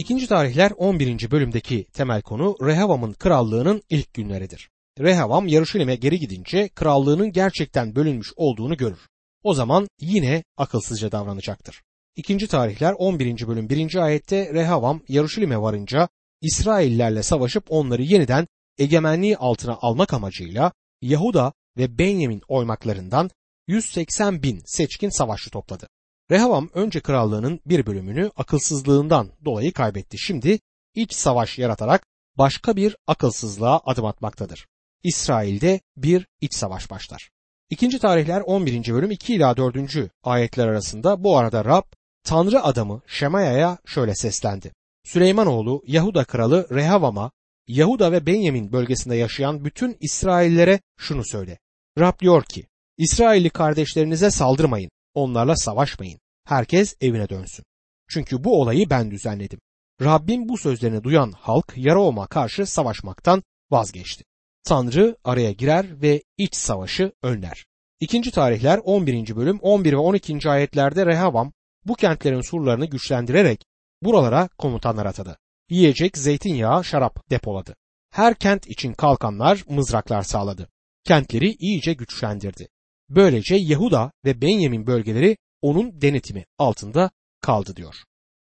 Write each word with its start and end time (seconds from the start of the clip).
İkinci 0.00 0.26
tarihler 0.26 0.72
11. 0.76 1.30
bölümdeki 1.30 1.84
temel 1.84 2.22
konu 2.22 2.56
Rehavam'ın 2.62 3.12
krallığının 3.12 3.82
ilk 3.90 4.14
günleridir. 4.14 4.70
Rehavam 4.98 5.48
Yarışilim'e 5.48 5.96
geri 5.96 6.18
gidince 6.18 6.68
krallığının 6.68 7.32
gerçekten 7.32 7.94
bölünmüş 7.94 8.32
olduğunu 8.36 8.76
görür. 8.76 9.08
O 9.42 9.54
zaman 9.54 9.88
yine 10.00 10.44
akılsızca 10.56 11.12
davranacaktır. 11.12 11.82
İkinci 12.16 12.48
tarihler 12.48 12.94
11. 12.98 13.48
bölüm 13.48 13.68
1. 13.68 13.94
ayette 13.94 14.54
Rehavam 14.54 15.02
Yarışilim'e 15.08 15.58
varınca 15.58 16.08
İsraillerle 16.40 17.22
savaşıp 17.22 17.64
onları 17.68 18.02
yeniden 18.02 18.46
egemenliği 18.78 19.36
altına 19.36 19.78
almak 19.80 20.14
amacıyla 20.14 20.72
Yahuda 21.02 21.52
ve 21.76 21.98
Benyamin 21.98 22.42
oymaklarından 22.48 23.30
180 23.68 24.42
bin 24.42 24.62
seçkin 24.66 25.18
savaşçı 25.18 25.50
topladı. 25.50 25.88
Rehavam 26.30 26.70
önce 26.74 27.00
krallığının 27.00 27.60
bir 27.66 27.86
bölümünü 27.86 28.30
akılsızlığından 28.36 29.30
dolayı 29.44 29.72
kaybetti. 29.72 30.18
Şimdi 30.18 30.58
iç 30.94 31.12
savaş 31.12 31.58
yaratarak 31.58 32.06
başka 32.38 32.76
bir 32.76 32.96
akılsızlığa 33.06 33.80
adım 33.84 34.04
atmaktadır. 34.04 34.66
İsrail'de 35.02 35.80
bir 35.96 36.26
iç 36.40 36.54
savaş 36.54 36.90
başlar. 36.90 37.30
İkinci 37.70 37.98
tarihler 37.98 38.40
11. 38.40 38.92
bölüm 38.94 39.10
2 39.10 39.34
ila 39.34 39.56
4. 39.56 39.76
ayetler 40.22 40.68
arasında 40.68 41.24
bu 41.24 41.38
arada 41.38 41.64
Rab 41.64 41.84
Tanrı 42.24 42.62
adamı 42.62 43.00
Şemaya'ya 43.06 43.78
şöyle 43.86 44.14
seslendi. 44.14 44.72
Süleymanoğlu 45.04 45.82
Yahuda 45.86 46.24
kralı 46.24 46.66
Rehavam'a 46.70 47.30
Yahuda 47.68 48.12
ve 48.12 48.26
Benyamin 48.26 48.72
bölgesinde 48.72 49.16
yaşayan 49.16 49.64
bütün 49.64 49.96
İsraillere 50.00 50.80
şunu 50.98 51.24
söyle. 51.24 51.58
Rab 51.98 52.18
diyor 52.18 52.42
ki 52.44 52.66
İsrailli 52.98 53.50
kardeşlerinize 53.50 54.30
saldırmayın, 54.30 54.90
onlarla 55.14 55.56
savaşmayın. 55.56 56.20
Herkes 56.44 56.94
evine 57.00 57.28
dönsün. 57.28 57.64
Çünkü 58.08 58.44
bu 58.44 58.60
olayı 58.60 58.90
ben 58.90 59.10
düzenledim. 59.10 59.60
Rabbim 60.02 60.48
bu 60.48 60.58
sözlerini 60.58 61.04
duyan 61.04 61.32
halk 61.32 61.72
Yaraom'a 61.76 62.26
karşı 62.26 62.66
savaşmaktan 62.66 63.42
vazgeçti. 63.70 64.24
Tanrı 64.64 65.16
araya 65.24 65.52
girer 65.52 66.02
ve 66.02 66.22
iç 66.38 66.54
savaşı 66.54 67.12
önler. 67.22 67.64
İkinci 68.00 68.30
tarihler 68.30 68.78
11. 68.84 69.36
bölüm 69.36 69.58
11 69.58 69.92
ve 69.92 69.96
12. 69.96 70.50
ayetlerde 70.50 71.06
Rehavam 71.06 71.52
bu 71.84 71.94
kentlerin 71.94 72.40
surlarını 72.40 72.86
güçlendirerek 72.86 73.64
buralara 74.02 74.48
komutanlar 74.48 75.06
atadı. 75.06 75.38
Yiyecek, 75.70 76.18
zeytinyağı, 76.18 76.84
şarap 76.84 77.30
depoladı. 77.30 77.76
Her 78.10 78.34
kent 78.34 78.66
için 78.66 78.92
kalkanlar, 78.92 79.64
mızraklar 79.68 80.22
sağladı. 80.22 80.68
Kentleri 81.04 81.52
iyice 81.52 81.92
güçlendirdi. 81.92 82.68
Böylece 83.10 83.54
Yahuda 83.54 84.12
ve 84.24 84.40
Benyamin 84.40 84.86
bölgeleri 84.86 85.36
onun 85.62 86.00
denetimi 86.00 86.44
altında 86.58 87.10
kaldı 87.40 87.76
diyor. 87.76 87.94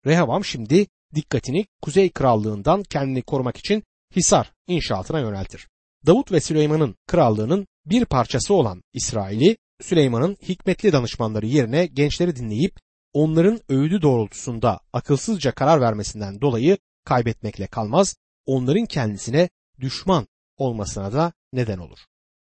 Rehavam 0.05 0.45
şimdi 0.45 0.87
dikkatini 1.15 1.65
Kuzey 1.81 2.09
Krallığından 2.09 2.83
kendini 2.83 3.21
korumak 3.21 3.57
için 3.57 3.83
Hisar 4.15 4.53
inşaatına 4.67 5.19
yöneltir. 5.19 5.67
Davut 6.05 6.31
ve 6.31 6.41
Süleyman'ın 6.41 6.95
krallığının 7.07 7.67
bir 7.85 8.05
parçası 8.05 8.53
olan 8.53 8.81
İsrail'i 8.93 9.57
Süleyman'ın 9.81 10.37
hikmetli 10.41 10.91
danışmanları 10.91 11.45
yerine 11.45 11.85
gençleri 11.85 12.35
dinleyip 12.35 12.79
onların 13.13 13.59
öğüdü 13.69 14.01
doğrultusunda 14.01 14.79
akılsızca 14.93 15.51
karar 15.51 15.81
vermesinden 15.81 16.41
dolayı 16.41 16.77
kaybetmekle 17.05 17.67
kalmaz, 17.67 18.15
onların 18.45 18.85
kendisine 18.85 19.49
düşman 19.79 20.27
olmasına 20.57 21.13
da 21.13 21.33
neden 21.53 21.77
olur. 21.77 21.99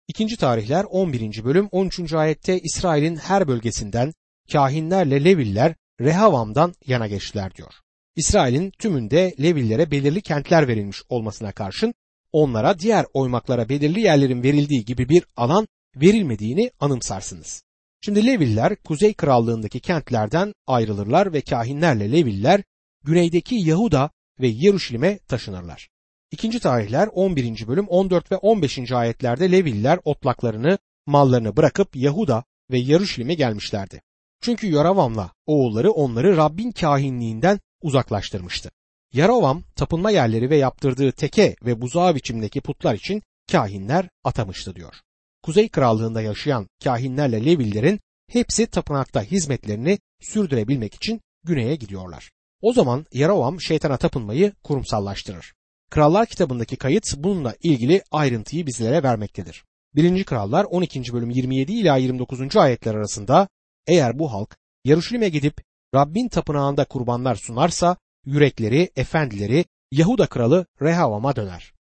İkinci 0.08 0.36
tarihler 0.36 0.84
11. 0.84 1.44
bölüm 1.44 1.68
13. 1.72 2.12
ayette 2.12 2.58
İsrail'in 2.58 3.16
her 3.16 3.48
bölgesinden 3.48 4.12
kahinlerle 4.52 5.24
Leviller 5.24 5.74
Rehavam'dan 6.00 6.74
yana 6.86 7.06
geçtiler 7.06 7.54
diyor. 7.54 7.72
İsrail'in 8.16 8.70
tümünde 8.70 9.34
Levillere 9.42 9.90
belirli 9.90 10.22
kentler 10.22 10.68
verilmiş 10.68 11.02
olmasına 11.08 11.52
karşın 11.52 11.94
onlara 12.32 12.78
diğer 12.78 13.06
oymaklara 13.12 13.68
belirli 13.68 14.00
yerlerin 14.00 14.42
verildiği 14.42 14.84
gibi 14.84 15.08
bir 15.08 15.24
alan 15.36 15.68
verilmediğini 15.96 16.70
anımsarsınız. 16.80 17.62
Şimdi 18.00 18.26
Leviller 18.26 18.76
Kuzey 18.76 19.14
Krallığındaki 19.14 19.80
kentlerden 19.80 20.52
ayrılırlar 20.66 21.32
ve 21.32 21.40
kahinlerle 21.40 22.12
Leviller 22.12 22.62
güneydeki 23.04 23.54
Yahuda 23.54 24.10
ve 24.40 24.48
Yeruşalim'e 24.48 25.18
taşınırlar. 25.18 25.88
İkinci 26.30 26.60
tarihler 26.60 27.08
11. 27.12 27.68
bölüm 27.68 27.88
14 27.88 28.32
ve 28.32 28.36
15. 28.36 28.92
ayetlerde 28.92 29.52
Leviller 29.52 29.98
otlaklarını, 30.04 30.78
mallarını 31.06 31.56
bırakıp 31.56 31.96
Yahuda 31.96 32.44
ve 32.70 32.78
Yeruşalim'e 32.78 33.34
gelmişlerdi. 33.34 34.02
Çünkü 34.40 34.66
Yaravam'la 34.66 35.32
oğulları 35.46 35.90
onları 35.90 36.36
Rabbin 36.36 36.72
kahinliğinden 36.72 37.60
uzaklaştırmıştı. 37.82 38.70
Yaravam 39.12 39.62
tapınma 39.76 40.10
yerleri 40.10 40.50
ve 40.50 40.56
yaptırdığı 40.56 41.12
teke 41.12 41.56
ve 41.64 41.80
buzağı 41.80 42.14
biçimdeki 42.14 42.60
putlar 42.60 42.94
için 42.94 43.22
kahinler 43.52 44.08
atamıştı 44.24 44.74
diyor. 44.74 44.94
Kuzey 45.42 45.68
Krallığında 45.68 46.22
yaşayan 46.22 46.68
kahinlerle 46.84 47.46
Levillerin 47.46 48.00
hepsi 48.30 48.66
tapınakta 48.66 49.22
hizmetlerini 49.22 49.98
sürdürebilmek 50.20 50.94
için 50.94 51.20
güneye 51.44 51.76
gidiyorlar. 51.76 52.30
O 52.62 52.72
zaman 52.72 53.06
Yaravam 53.12 53.60
şeytana 53.60 53.96
tapınmayı 53.96 54.52
kurumsallaştırır. 54.64 55.52
Krallar 55.90 56.26
kitabındaki 56.26 56.76
kayıt 56.76 57.04
bununla 57.16 57.54
ilgili 57.62 58.02
ayrıntıyı 58.10 58.66
bizlere 58.66 59.02
vermektedir. 59.02 59.64
1. 59.94 60.24
Krallar 60.24 60.64
12. 60.64 61.12
bölüm 61.12 61.30
27 61.30 61.72
ila 61.72 61.96
29. 61.96 62.56
ayetler 62.56 62.94
arasında 62.94 63.48
eğer 63.86 64.18
bu 64.18 64.32
halk 64.32 64.56
Yaruşilim'e 64.84 65.28
gidip 65.28 65.60
Rabbin 65.94 66.28
tapınağında 66.28 66.84
kurbanlar 66.84 67.34
sunarsa 67.34 67.96
yürekleri, 68.24 68.90
efendileri 68.96 69.64
Yahuda 69.92 70.26
kralı 70.26 70.66
Rehavam'a 70.82 71.36
döner. 71.36 71.72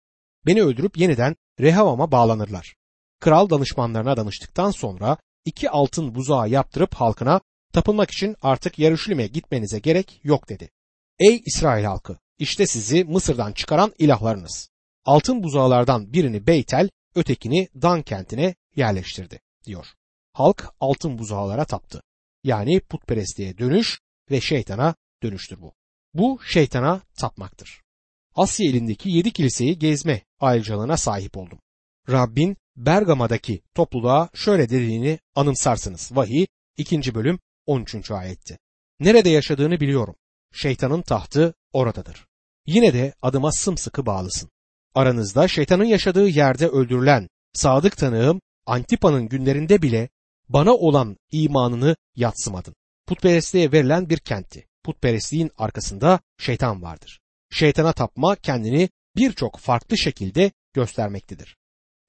Beni 0.46 0.64
öldürüp 0.64 0.98
yeniden 0.98 1.36
Rehavam'a 1.60 2.12
bağlanırlar. 2.12 2.76
Kral 3.20 3.50
danışmanlarına 3.50 4.18
danıştıktan 4.18 4.72
sonra 4.72 5.18
iki 5.46 5.70
altın 5.70 6.16
buzağı 6.16 6.50
yaptırıp 6.50 6.94
halkına 6.94 7.42
tapınmak 7.74 8.12
için 8.12 8.36
artık 8.42 8.80
Yaruşilim'e 8.80 9.28
gitmenize 9.28 9.80
gerek 9.80 10.20
yok 10.24 10.50
dedi. 10.50 10.70
Ey 11.20 11.42
İsrail 11.46 11.86
halkı! 11.86 12.18
İşte 12.40 12.68
sizi 12.68 13.04
Mısır'dan 13.04 13.52
çıkaran 13.52 13.94
ilahlarınız. 13.98 14.70
Altın 15.06 15.44
buzağlardan 15.44 16.14
birini 16.14 16.48
Beytel, 16.48 16.90
ötekini 17.16 17.70
Dan 17.82 18.02
kentine 18.02 18.56
yerleştirdi, 18.76 19.40
diyor. 19.66 19.86
Halk 20.34 20.70
altın 20.80 21.18
buzağlara 21.18 21.66
taptı. 21.66 22.02
Yani 22.44 22.80
putperestliğe 22.80 23.58
dönüş 23.58 24.00
ve 24.32 24.42
şeytana 24.42 24.96
dönüştür 25.24 25.62
bu. 25.62 25.74
Bu 26.14 26.40
şeytana 26.44 27.02
tapmaktır. 27.20 27.82
Asya 28.36 28.70
elindeki 28.70 29.10
yedi 29.10 29.32
kiliseyi 29.32 29.80
gezme 29.80 30.22
ayrıcalığına 30.40 30.98
sahip 30.98 31.38
oldum. 31.38 31.60
Rabbin 32.10 32.58
Bergama'daki 32.76 33.62
topluluğa 33.76 34.30
şöyle 34.34 34.70
dediğini 34.70 35.20
anımsarsınız. 35.36 36.12
Vahiy 36.16 36.46
2. 36.78 37.16
bölüm 37.16 37.40
13. 37.66 38.12
ayetti. 38.12 38.60
Nerede 39.00 39.30
yaşadığını 39.30 39.80
biliyorum. 39.80 40.16
Şeytanın 40.54 41.02
tahtı 41.02 41.54
oradadır. 41.74 42.26
Yine 42.66 42.94
de 42.94 43.14
adıma 43.22 43.52
sımsıkı 43.52 44.06
bağlısın. 44.06 44.50
Aranızda 44.96 45.48
şeytanın 45.48 45.84
yaşadığı 45.84 46.28
yerde 46.28 46.68
öldürülen 46.68 47.30
sadık 47.54 47.98
tanığım 47.98 48.42
Antipa'nın 48.66 49.30
günlerinde 49.30 49.82
bile 49.82 50.10
bana 50.50 50.74
olan 50.74 51.18
imanını 51.32 51.96
yatsımadın. 52.16 52.76
Putperestliğe 53.08 53.72
verilen 53.72 54.10
bir 54.10 54.18
kentti. 54.18 54.68
Putperestliğin 54.84 55.52
arkasında 55.58 56.20
şeytan 56.38 56.82
vardır. 56.82 57.20
Şeytana 57.52 57.94
tapma 57.94 58.36
kendini 58.36 58.90
birçok 59.16 59.60
farklı 59.60 59.98
şekilde 59.98 60.52
göstermektedir. 60.74 61.58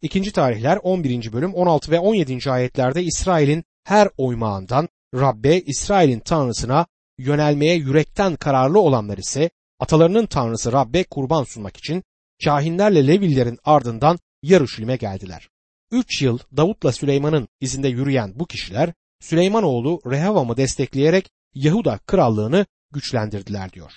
İkinci 0.02 0.32
tarihler 0.32 0.78
11. 0.82 1.32
bölüm 1.32 1.54
16 1.54 1.90
ve 1.90 1.98
17. 1.98 2.50
ayetlerde 2.50 3.02
İsrail'in 3.02 3.64
her 3.84 4.08
oymağından 4.16 4.88
Rabbe 5.14 5.60
İsrail'in 5.60 6.20
tanrısına 6.20 6.86
yönelmeye 7.18 7.74
yürekten 7.74 8.36
kararlı 8.36 8.80
olanlar 8.80 9.18
ise 9.18 9.50
atalarının 9.78 10.26
tanrısı 10.26 10.72
Rabbe 10.72 11.04
kurban 11.04 11.44
sunmak 11.44 11.76
için 11.76 12.02
kahinlerle 12.44 13.06
Levillerin 13.06 13.58
ardından 13.64 14.18
Yaruşilim'e 14.42 14.96
geldiler. 14.96 15.48
Üç 15.90 16.22
yıl 16.22 16.38
Davut'la 16.56 16.92
Süleyman'ın 16.92 17.48
izinde 17.60 17.88
yürüyen 17.88 18.32
bu 18.38 18.46
kişiler 18.46 18.92
Süleymanoğlu 19.20 20.00
Rehavam'ı 20.06 20.56
destekleyerek 20.56 21.30
Yahuda 21.54 21.98
krallığını 22.06 22.66
güçlendirdiler 22.92 23.72
diyor. 23.72 23.92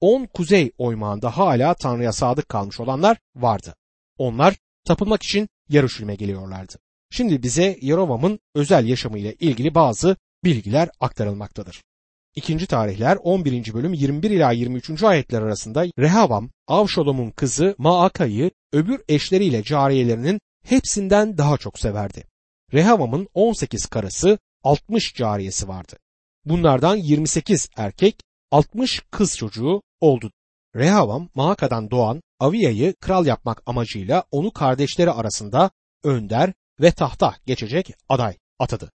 On 0.00 0.26
kuzey 0.26 0.72
oymağında 0.78 1.36
hala 1.36 1.74
Tanrı'ya 1.74 2.12
sadık 2.12 2.48
kalmış 2.48 2.80
olanlar 2.80 3.18
vardı. 3.36 3.74
Onlar 4.18 4.56
tapınmak 4.84 5.22
için 5.22 5.48
Yaruşilim'e 5.68 6.14
geliyorlardı. 6.14 6.74
Şimdi 7.10 7.42
bize 7.42 7.78
Yerovam'ın 7.80 8.38
özel 8.54 8.86
yaşamıyla 8.86 9.32
ilgili 9.32 9.74
bazı 9.74 10.16
bilgiler 10.44 10.88
aktarılmaktadır. 11.00 11.82
İkinci 12.36 12.66
tarihler 12.66 13.18
11. 13.22 13.74
bölüm 13.74 13.94
21 13.94 14.30
ila 14.30 14.52
23. 14.52 15.02
ayetler 15.02 15.42
arasında 15.42 15.84
Rehavam, 15.98 16.50
Avşolom'un 16.66 17.30
kızı 17.30 17.74
Maaka'yı 17.78 18.50
öbür 18.72 19.00
eşleriyle 19.08 19.62
cariyelerinin 19.62 20.40
hepsinden 20.64 21.38
daha 21.38 21.58
çok 21.58 21.78
severdi. 21.78 22.24
Rehavam'ın 22.72 23.28
18 23.34 23.86
karısı 23.86 24.38
60 24.62 25.14
cariyesi 25.14 25.68
vardı. 25.68 25.96
Bunlardan 26.44 26.96
28 26.96 27.68
erkek 27.76 28.20
60 28.50 29.02
kız 29.10 29.36
çocuğu 29.36 29.82
oldu. 30.00 30.30
Rehavam 30.74 31.28
Maaka'dan 31.34 31.90
doğan 31.90 32.22
Aviya'yı 32.40 32.94
kral 33.00 33.26
yapmak 33.26 33.62
amacıyla 33.66 34.24
onu 34.30 34.50
kardeşleri 34.50 35.10
arasında 35.10 35.70
önder 36.04 36.52
ve 36.80 36.90
tahta 36.90 37.34
geçecek 37.46 37.94
aday 38.08 38.36
atadı. 38.58 38.90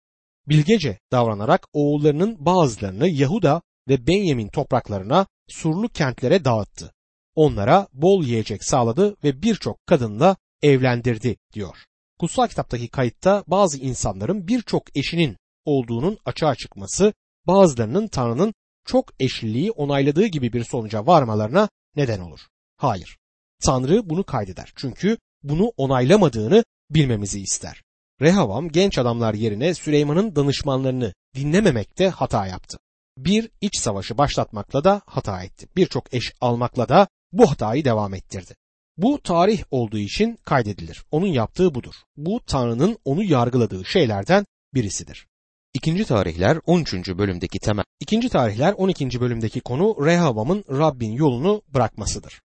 Bilgece 0.49 0.99
davranarak 1.11 1.67
oğullarının 1.73 2.45
bazılarını 2.45 3.07
Yahuda 3.07 3.61
ve 3.87 4.07
Benyamin 4.07 4.47
topraklarına 4.47 5.27
surlu 5.47 5.89
kentlere 5.89 6.45
dağıttı. 6.45 6.93
Onlara 7.35 7.87
bol 7.93 8.23
yiyecek 8.23 8.63
sağladı 8.63 9.15
ve 9.23 9.41
birçok 9.41 9.87
kadınla 9.87 10.37
evlendirdi 10.61 11.37
diyor. 11.53 11.77
Kutsal 12.19 12.47
kitaptaki 12.47 12.87
kayıtta 12.87 13.43
bazı 13.47 13.77
insanların 13.77 14.47
birçok 14.47 14.97
eşinin 14.97 15.37
olduğunun 15.65 16.17
açığa 16.25 16.55
çıkması 16.55 17.13
bazılarının 17.47 18.07
Tanrı'nın 18.07 18.53
çok 18.85 19.05
eşliliği 19.19 19.71
onayladığı 19.71 20.25
gibi 20.25 20.53
bir 20.53 20.63
sonuca 20.63 21.05
varmalarına 21.05 21.69
neden 21.95 22.19
olur. 22.19 22.39
Hayır. 22.77 23.17
Tanrı 23.65 24.09
bunu 24.09 24.23
kaydeder. 24.23 24.71
Çünkü 24.75 25.17
bunu 25.43 25.71
onaylamadığını 25.77 26.63
bilmemizi 26.89 27.41
ister. 27.41 27.83
Rehavam 28.21 28.69
genç 28.69 28.97
adamlar 28.97 29.33
yerine 29.33 29.73
Süleyman'ın 29.73 30.35
danışmanlarını 30.35 31.13
dinlememekte 31.35 32.09
hata 32.09 32.47
yaptı. 32.47 32.77
Bir 33.17 33.49
iç 33.61 33.79
savaşı 33.79 34.17
başlatmakla 34.17 34.83
da 34.83 35.01
hata 35.05 35.43
etti. 35.43 35.67
Birçok 35.75 36.13
eş 36.13 36.33
almakla 36.41 36.89
da 36.89 37.07
bu 37.31 37.51
hatayı 37.51 37.85
devam 37.85 38.13
ettirdi. 38.13 38.55
Bu 38.97 39.21
tarih 39.21 39.63
olduğu 39.71 39.97
için 39.97 40.37
kaydedilir. 40.43 41.03
Onun 41.11 41.27
yaptığı 41.27 41.75
budur. 41.75 41.93
Bu 42.17 42.39
Tanrı'nın 42.47 42.97
onu 43.05 43.23
yargıladığı 43.23 43.85
şeylerden 43.85 44.45
birisidir. 44.73 45.27
İkinci 45.73 46.05
tarihler 46.05 46.57
13. 46.65 46.93
bölümdeki 46.93 47.59
temel. 47.59 47.83
İkinci 47.99 48.29
tarihler 48.29 48.73
12. 48.73 49.21
bölümdeki 49.21 49.61
konu 49.61 50.05
Rehavam'ın 50.05 50.63
Rabbin 50.69 51.11
yolunu 51.11 51.61
bırakmasıdır. 51.67 52.41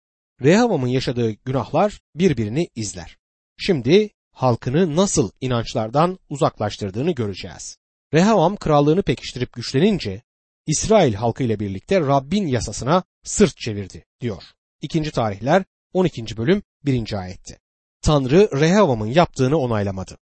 Rehavam'ın 0.41 0.87
yaşadığı 0.87 1.31
günahlar 1.31 1.99
birbirini 2.15 2.69
izler. 2.75 3.17
Şimdi 3.57 4.09
halkını 4.39 4.95
nasıl 4.95 5.31
inançlardan 5.41 6.19
uzaklaştırdığını 6.29 7.11
göreceğiz. 7.11 7.77
Rehavam 8.13 8.55
krallığını 8.55 9.01
pekiştirip 9.01 9.53
güçlenince 9.53 10.21
İsrail 10.65 11.13
halkı 11.13 11.43
ile 11.43 11.59
birlikte 11.59 11.99
Rabbin 11.99 12.47
yasasına 12.47 13.03
sırt 13.23 13.57
çevirdi 13.57 14.05
diyor. 14.21 14.43
İkinci 14.81 15.11
tarihler 15.11 15.63
12. 15.93 16.37
bölüm 16.37 16.63
1. 16.85 17.13
ayette. 17.13 17.59
Tanrı 18.01 18.49
Rehavam'ın 18.59 19.07
yaptığını 19.07 19.57
onaylamadı. 19.57 20.17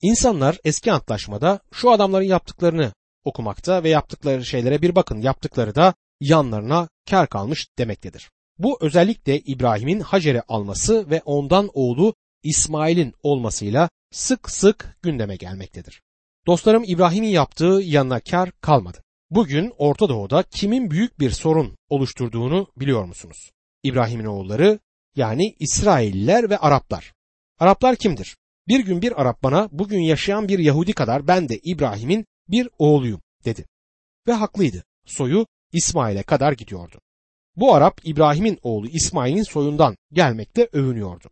İnsanlar 0.00 0.58
eski 0.64 0.92
antlaşmada 0.92 1.60
şu 1.72 1.90
adamların 1.90 2.24
yaptıklarını 2.24 2.92
okumakta 3.24 3.82
ve 3.82 3.88
yaptıkları 3.88 4.44
şeylere 4.44 4.82
bir 4.82 4.94
bakın 4.94 5.20
yaptıkları 5.20 5.74
da 5.74 5.94
yanlarına 6.20 6.88
kar 7.10 7.28
kalmış 7.28 7.68
demektedir. 7.78 8.30
Bu 8.58 8.78
özellikle 8.80 9.40
İbrahim'in 9.40 10.00
Hacer'i 10.00 10.42
alması 10.48 11.10
ve 11.10 11.22
ondan 11.24 11.70
oğlu 11.74 12.14
İsmail'in 12.42 13.14
olmasıyla 13.22 13.88
sık 14.10 14.50
sık 14.50 14.96
gündeme 15.02 15.36
gelmektedir. 15.36 16.02
Dostlarım 16.46 16.84
İbrahim'in 16.86 17.28
yaptığı 17.28 17.80
yanına 17.84 18.20
kar 18.20 18.52
kalmadı. 18.60 19.02
Bugün 19.30 19.72
Orta 19.78 20.08
Doğu'da 20.08 20.42
kimin 20.42 20.90
büyük 20.90 21.20
bir 21.20 21.30
sorun 21.30 21.76
oluşturduğunu 21.88 22.66
biliyor 22.76 23.04
musunuz? 23.04 23.50
İbrahim'in 23.82 24.24
oğulları 24.24 24.78
yani 25.16 25.54
İsrailliler 25.58 26.50
ve 26.50 26.58
Araplar. 26.58 27.12
Araplar 27.58 27.96
kimdir? 27.96 28.36
Bir 28.68 28.80
gün 28.80 29.02
bir 29.02 29.20
Arap 29.20 29.42
bana 29.42 29.68
bugün 29.72 30.00
yaşayan 30.00 30.48
bir 30.48 30.58
Yahudi 30.58 30.92
kadar 30.92 31.28
ben 31.28 31.48
de 31.48 31.58
İbrahim'in 31.58 32.26
bir 32.48 32.68
oğluyum 32.78 33.20
dedi. 33.44 33.66
Ve 34.26 34.32
haklıydı. 34.32 34.84
Soyu 35.06 35.46
İsmail'e 35.72 36.22
kadar 36.22 36.52
gidiyordu. 36.52 37.00
Bu 37.56 37.74
Arap 37.74 38.00
İbrahim'in 38.04 38.58
oğlu 38.62 38.88
İsmail'in 38.88 39.42
soyundan 39.42 39.96
gelmekte 40.12 40.68
övünüyordu. 40.72 41.28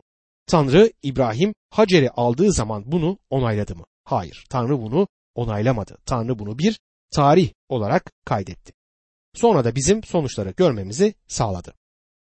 Tanrı 0.51 0.91
İbrahim 1.03 1.53
Hacer'i 1.69 2.09
aldığı 2.09 2.53
zaman 2.53 2.83
bunu 2.91 3.17
onayladı 3.29 3.75
mı? 3.75 3.83
Hayır. 4.03 4.45
Tanrı 4.49 4.81
bunu 4.81 5.07
onaylamadı. 5.35 5.97
Tanrı 6.05 6.39
bunu 6.39 6.59
bir 6.59 6.79
tarih 7.11 7.51
olarak 7.69 8.11
kaydetti. 8.25 8.73
Sonra 9.33 9.65
da 9.65 9.75
bizim 9.75 10.03
sonuçları 10.03 10.53
görmemizi 10.57 11.13
sağladı. 11.27 11.73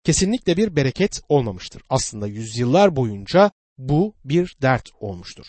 Kesinlikle 0.05 0.57
bir 0.57 0.77
bereket 0.77 1.21
olmamıştır. 1.29 1.83
Aslında 1.89 2.27
yüzyıllar 2.27 2.97
boyunca 2.97 3.51
bu 3.79 4.15
bir 4.25 4.57
dert 4.63 4.89
olmuştur. 5.01 5.47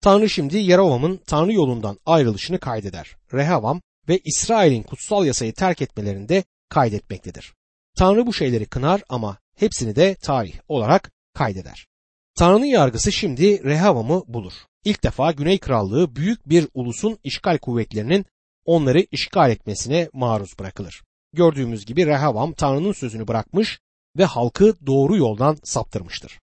Tanrı 0.00 0.30
şimdi 0.30 0.58
Yerovam'ın 0.58 1.20
Tanrı 1.26 1.52
yolundan 1.52 1.98
ayrılışını 2.06 2.58
kaydeder. 2.58 3.16
Rehavam 3.32 3.80
ve 4.08 4.20
İsrail'in 4.24 4.82
kutsal 4.82 5.26
yasayı 5.26 5.54
terk 5.54 5.82
etmelerinde 5.82 6.44
kaydetmektedir. 6.68 7.54
Tanrı 7.96 8.26
bu 8.26 8.32
şeyleri 8.32 8.66
kınar 8.66 9.02
ama 9.08 9.38
hepsini 9.56 9.96
de 9.96 10.14
tarih 10.14 10.54
olarak 10.68 11.10
kaydeder. 11.34 11.89
Tanrı'nın 12.34 12.64
yargısı 12.64 13.12
şimdi 13.12 13.64
Rehavam'ı 13.64 14.22
bulur. 14.26 14.52
İlk 14.84 15.04
defa 15.04 15.32
Güney 15.32 15.58
Krallığı 15.58 16.16
büyük 16.16 16.48
bir 16.48 16.68
ulusun 16.74 17.18
işgal 17.24 17.58
kuvvetlerinin 17.58 18.26
onları 18.64 19.00
işgal 19.00 19.50
etmesine 19.50 20.08
maruz 20.12 20.58
bırakılır. 20.58 21.02
Gördüğümüz 21.32 21.86
gibi 21.86 22.06
Rehavam 22.06 22.52
Tanrı'nın 22.52 22.92
sözünü 22.92 23.28
bırakmış 23.28 23.80
ve 24.18 24.24
halkı 24.24 24.86
doğru 24.86 25.16
yoldan 25.16 25.56
saptırmıştır. 25.64 26.40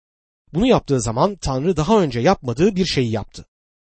Bunu 0.54 0.68
yaptığı 0.68 1.02
zaman 1.02 1.36
Tanrı 1.36 1.78
daha 1.78 2.02
önce 2.02 2.20
yapmadığı 2.20 2.76
bir 2.76 2.86
şeyi 2.86 3.12
yaptı. 3.12 3.46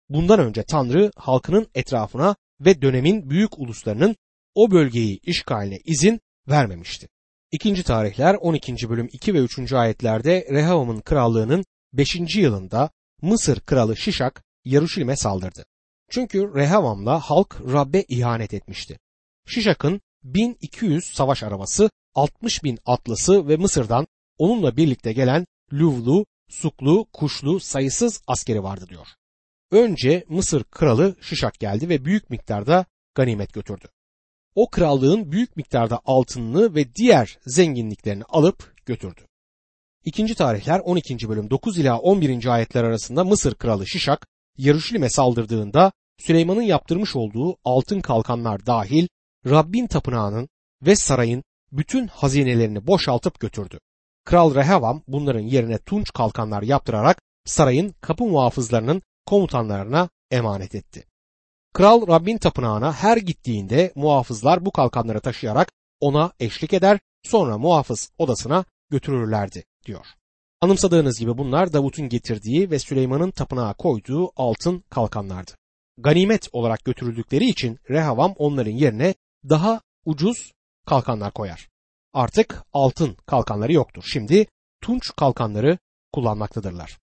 Bundan 0.10 0.40
önce 0.40 0.64
Tanrı 0.64 1.12
halkının 1.16 1.68
etrafına 1.76 2.36
ve 2.60 2.82
dönemin 2.82 3.30
büyük 3.30 3.60
uluslarının 3.60 4.16
o 4.56 4.72
bölgeyi 4.72 5.20
işgaline 5.24 5.78
izin 5.86 6.22
vermemişti. 6.50 7.08
İkinci 7.52 7.84
tarihler 7.84 8.36
12. 8.36 8.90
bölüm 8.90 9.10
2 9.12 9.34
ve 9.34 9.40
3. 9.40 9.74
ayetlerde 9.74 10.48
Rehavam'ın 10.52 11.02
krallığının 11.02 11.66
5. 11.98 12.36
yılında 12.36 12.90
Mısır 13.22 13.60
kralı 13.60 13.98
Şişak 13.98 14.44
Yaruşilim'e 14.66 15.16
saldırdı. 15.16 15.66
Çünkü 16.10 16.54
Rehavam'la 16.56 17.20
halk 17.20 17.62
Rab'be 17.74 18.06
ihanet 18.08 18.54
etmişti. 18.54 19.00
Şişak'ın 19.48 20.02
1200 20.24 21.14
savaş 21.14 21.44
arabası, 21.44 21.90
60 22.16 22.64
bin 22.64 22.80
atlısı 22.86 23.48
ve 23.48 23.58
Mısır'dan 23.58 24.08
onunla 24.38 24.78
birlikte 24.78 25.14
gelen 25.14 25.46
Luvlu, 25.74 26.26
Suklu, 26.50 27.06
Kuşlu 27.14 27.60
sayısız 27.60 28.22
askeri 28.28 28.64
vardı 28.64 28.86
diyor. 28.90 29.08
Önce 29.72 30.26
Mısır 30.30 30.64
kralı 30.64 31.16
Şişak 31.22 31.60
geldi 31.60 31.90
ve 31.90 32.06
büyük 32.06 32.30
miktarda 32.30 32.86
ganimet 33.16 33.54
götürdü. 33.54 33.88
O 34.56 34.70
krallığın 34.70 35.32
büyük 35.32 35.58
miktarda 35.58 36.02
altınını 36.06 36.76
ve 36.76 36.96
diğer 36.96 37.38
zenginliklerini 37.46 38.24
alıp 38.24 38.76
götürdü. 38.86 39.22
İkinci 40.06 40.36
tarihler 40.36 40.80
12. 40.80 41.30
bölüm 41.30 41.50
9 41.50 41.78
ila 41.78 42.00
11. 42.00 42.46
ayetler 42.46 42.84
arasında 42.84 43.24
Mısır 43.24 43.56
kralı 43.56 43.88
Şişak 43.88 44.28
Yaruşilim'e 44.58 45.10
saldırdığında 45.10 45.92
Süleyman'ın 46.18 46.62
yaptırmış 46.62 47.16
olduğu 47.16 47.58
altın 47.64 48.02
kalkanlar 48.02 48.66
dahil 48.66 49.08
Rabbin 49.46 49.88
tapınağının 49.88 50.50
ve 50.82 50.96
sarayın 50.96 51.44
bütün 51.72 52.08
hazinelerini 52.08 52.88
boşaltıp 52.88 53.40
götürdü. 53.40 53.80
Kral 54.26 54.56
Rehavam 54.56 55.04
bunların 55.08 55.40
yerine 55.40 55.78
tunç 55.78 56.14
kalkanlar 56.14 56.62
yaptırarak 56.62 57.22
sarayın 57.46 57.96
kapı 58.02 58.24
muhafızlarının 58.24 59.02
komutanlarına 59.26 60.10
emanet 60.32 60.76
etti. 60.76 61.06
Kral 61.74 62.08
Rabbin 62.08 62.38
tapınağına 62.38 62.94
her 62.94 63.18
gittiğinde 63.18 63.92
muhafızlar 63.96 64.66
bu 64.66 64.72
kalkanları 64.72 65.22
taşıyarak 65.22 65.72
ona 66.00 66.32
eşlik 66.40 66.74
eder 66.74 67.00
sonra 67.24 67.58
muhafız 67.58 68.10
odasına 68.18 68.66
götürürlerdi 68.90 69.64
diyor. 69.86 70.06
Anımsadığınız 70.62 71.20
gibi 71.20 71.38
bunlar 71.38 71.74
Davut'un 71.74 72.10
getirdiği 72.10 72.72
ve 72.72 72.80
Süleyman'ın 72.80 73.32
tapınağa 73.32 73.74
koyduğu 73.74 74.32
altın 74.36 74.84
kalkanlardı. 74.90 75.52
Ganimet 75.98 76.48
olarak 76.52 76.86
götürüldükleri 76.86 77.46
için 77.46 77.80
Rehavam 77.90 78.34
onların 78.38 78.72
yerine 78.72 79.16
daha 79.50 79.82
ucuz 80.06 80.52
kalkanlar 80.86 81.34
koyar. 81.34 81.70
Artık 82.14 82.64
altın 82.74 83.18
kalkanları 83.26 83.74
yoktur. 83.74 84.04
Şimdi 84.08 84.48
tunç 84.82 85.12
kalkanları 85.18 85.78
kullanmaktadırlar. 86.14 86.98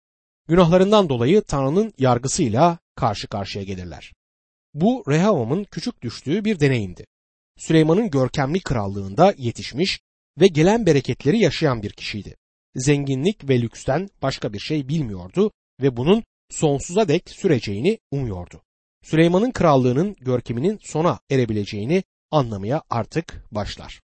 Günahlarından 0.48 1.10
dolayı 1.10 1.42
Tanrı'nın 1.42 1.94
yargısıyla 1.98 2.78
karşı 2.96 3.28
karşıya 3.28 3.64
gelirler. 3.64 4.14
Bu 4.74 5.04
Rehavam'ın 5.08 5.64
küçük 5.64 6.02
düştüğü 6.02 6.46
bir 6.46 6.60
deneyimdi. 6.60 7.06
Süleyman'ın 7.58 8.10
görkemli 8.10 8.60
krallığında 8.60 9.34
yetişmiş 9.38 10.00
ve 10.40 10.48
gelen 10.48 10.86
bereketleri 10.86 11.40
yaşayan 11.40 11.84
bir 11.84 11.92
kişiydi. 11.92 12.36
Zenginlik 12.76 13.50
ve 13.50 13.62
lüksten 13.62 14.10
başka 14.22 14.54
bir 14.54 14.60
şey 14.60 14.88
bilmiyordu 14.88 15.52
ve 15.82 15.98
bunun 15.98 16.24
sonsuza 16.50 17.08
dek 17.08 17.30
süreceğini 17.30 18.00
umuyordu. 18.12 18.62
Süleyman'ın 19.04 19.52
krallığının 19.52 20.16
görkeminin 20.20 20.80
sona 20.82 21.20
erebileceğini 21.30 22.04
anlamaya 22.32 22.84
artık 22.90 23.44
başlar. 23.52 24.02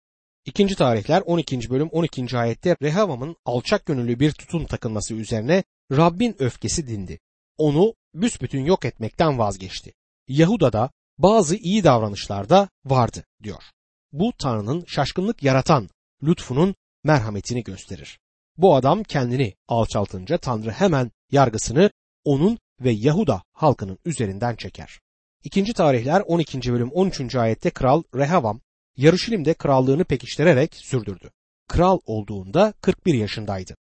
İkinci 0.45 0.75
tarihler 0.75 1.21
12. 1.25 1.69
bölüm 1.69 1.89
12. 1.89 2.37
ayette 2.37 2.75
Rehavam'ın 2.81 3.35
alçak 3.45 3.85
gönüllü 3.85 4.19
bir 4.19 4.31
tutun 4.31 4.65
takılması 4.65 5.13
üzerine 5.13 5.63
Rabbin 5.91 6.35
öfkesi 6.39 6.87
dindi. 6.87 7.19
Onu 7.57 7.93
büsbütün 8.13 8.65
yok 8.65 8.85
etmekten 8.85 9.37
vazgeçti. 9.37 9.93
Yahuda'da 10.27 10.89
bazı 11.17 11.55
iyi 11.55 11.83
davranışlarda 11.83 12.69
vardı 12.85 13.23
diyor. 13.43 13.63
Bu 14.11 14.33
Tanrı'nın 14.37 14.85
şaşkınlık 14.87 15.43
yaratan 15.43 15.89
lütfunun 16.23 16.75
merhametini 17.03 17.63
gösterir. 17.63 18.19
Bu 18.57 18.75
adam 18.75 19.03
kendini 19.03 19.53
alçaltınca 19.67 20.37
Tanrı 20.37 20.71
hemen 20.71 21.11
yargısını 21.31 21.91
onun 22.25 22.57
ve 22.79 22.91
Yahuda 22.91 23.43
halkının 23.53 23.99
üzerinden 24.05 24.55
çeker. 24.55 24.99
İkinci 25.43 25.73
tarihler 25.73 26.21
12. 26.21 26.73
bölüm 26.73 26.91
13. 26.91 27.35
ayette 27.35 27.69
kral 27.69 28.03
Rehavam 28.15 28.61
Yarışilim'de 28.97 29.53
krallığını 29.53 30.03
pekiştirerek 30.03 30.75
sürdürdü. 30.75 31.31
Kral 31.67 31.99
olduğunda 32.05 32.73
41 32.81 33.13
yaşındaydı. 33.13 33.75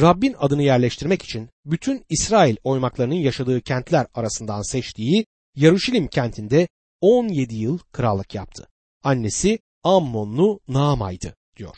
Rabbin 0.00 0.34
adını 0.38 0.62
yerleştirmek 0.62 1.22
için 1.22 1.50
bütün 1.64 2.04
İsrail 2.10 2.56
oymaklarının 2.64 3.14
yaşadığı 3.14 3.60
kentler 3.60 4.06
arasından 4.14 4.62
seçtiği 4.62 5.26
Yarışilim 5.54 6.06
kentinde 6.08 6.68
17 7.00 7.56
yıl 7.56 7.78
krallık 7.92 8.34
yaptı. 8.34 8.68
Annesi 9.04 9.58
Ammonlu 9.82 10.60
Naama'ydı 10.68 11.36
diyor. 11.56 11.76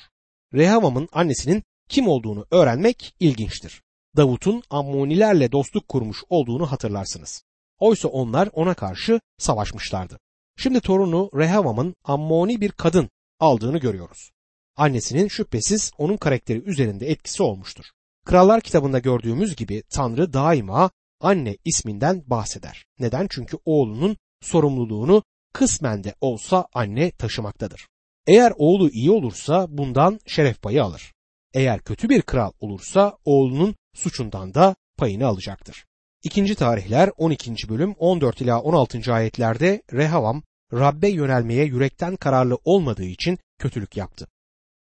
Rehavam'ın 0.55 1.09
annesinin 1.12 1.62
kim 1.88 2.09
olduğunu 2.09 2.47
öğrenmek 2.50 3.14
ilginçtir. 3.21 3.83
Davut'un 4.16 4.62
Ammonilerle 4.71 5.52
dostluk 5.52 5.88
kurmuş 5.88 6.18
olduğunu 6.28 6.73
hatırlarsınız. 6.73 7.45
Oysa 7.78 8.09
onlar 8.09 8.49
ona 8.52 8.75
karşı 8.75 9.21
savaşmışlardı. 9.38 10.18
Şimdi 10.57 10.80
torunu 10.80 11.30
Rehavam'ın 11.35 11.95
Ammoni 12.04 12.61
bir 12.61 12.73
kadın 12.73 13.09
aldığını 13.40 13.78
görüyoruz. 13.78 14.30
Annesinin 14.76 15.28
şüphesiz 15.28 15.90
onun 15.99 16.16
karakteri 16.16 16.62
üzerinde 16.62 17.11
etkisi 17.11 17.42
olmuştur. 17.42 17.85
Krallar 18.26 18.61
kitabında 18.61 18.99
gördüğümüz 18.99 19.57
gibi 19.57 19.83
Tanrı 19.90 20.33
daima 20.33 20.90
anne 21.21 21.57
isminden 21.64 22.23
bahseder. 22.26 22.85
Neden? 22.99 23.26
Çünkü 23.30 23.59
oğlunun 23.64 24.16
sorumluluğunu 24.42 25.23
kısmen 25.52 26.04
de 26.04 26.14
olsa 26.21 26.66
anne 26.75 27.11
taşımaktadır. 27.11 27.88
Eğer 28.26 28.52
oğlu 28.57 28.90
iyi 28.90 29.11
olursa 29.11 29.66
bundan 29.68 30.21
şeref 30.26 30.62
payı 30.62 30.85
alır. 30.85 31.12
Eğer 31.55 31.81
kötü 31.81 32.09
bir 32.09 32.23
kral 32.23 32.52
olursa 32.61 33.19
oğlunun 33.25 33.75
suçundan 33.95 34.55
da 34.55 34.76
payını 34.97 35.26
alacaktır. 35.26 35.85
İkinci 36.23 36.55
tarihler 36.55 37.11
12. 37.17 37.69
bölüm 37.69 37.95
14 37.99 38.40
ila 38.40 38.61
16. 38.61 39.12
ayetlerde 39.12 39.83
Rehavam 39.93 40.43
Rabbe 40.73 41.09
yönelmeye 41.09 41.64
yürekten 41.64 42.17
kararlı 42.17 42.59
olmadığı 42.64 43.05
için 43.05 43.38
kötülük 43.59 43.97
yaptı. 43.97 44.28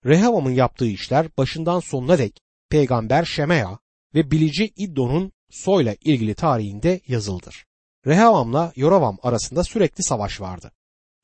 Rehavam'ın 0.06 0.52
yaptığı 0.52 0.88
işler 0.88 1.28
başından 1.38 1.80
sonuna 1.80 2.18
dek 2.18 2.40
peygamber 2.70 3.26
Şemea 3.26 3.80
ve 4.16 4.32
bilici 4.32 4.72
İddo'nun 4.76 5.32
soyla 5.50 5.96
ilgili 6.02 6.36
tarihinde 6.36 7.02
yazıldır. 7.08 7.66
Rehavam'la 8.06 8.72
Yoravam 8.76 9.18
arasında 9.24 9.64
sürekli 9.64 10.04
savaş 10.04 10.42
vardı. 10.42 10.72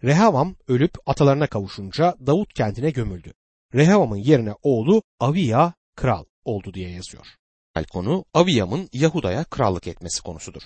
Rehavam 0.04 0.56
ölüp 0.68 0.94
atalarına 1.06 1.48
kavuşunca 1.48 2.16
Davut 2.28 2.54
kentine 2.54 2.92
gömüldü. 2.92 3.34
Rehavam'ın 3.76 4.18
yerine 4.18 4.54
oğlu 4.64 5.04
Aviya 5.20 5.74
kral 5.96 6.26
oldu 6.46 6.74
diye 6.74 6.90
yazıyor. 6.90 7.28
El 7.76 7.86
konu 7.86 8.26
Aviyam'ın 8.34 8.90
Yahuda'ya 8.94 9.44
krallık 9.44 9.88
etmesi 9.88 10.22
konusudur. 10.22 10.62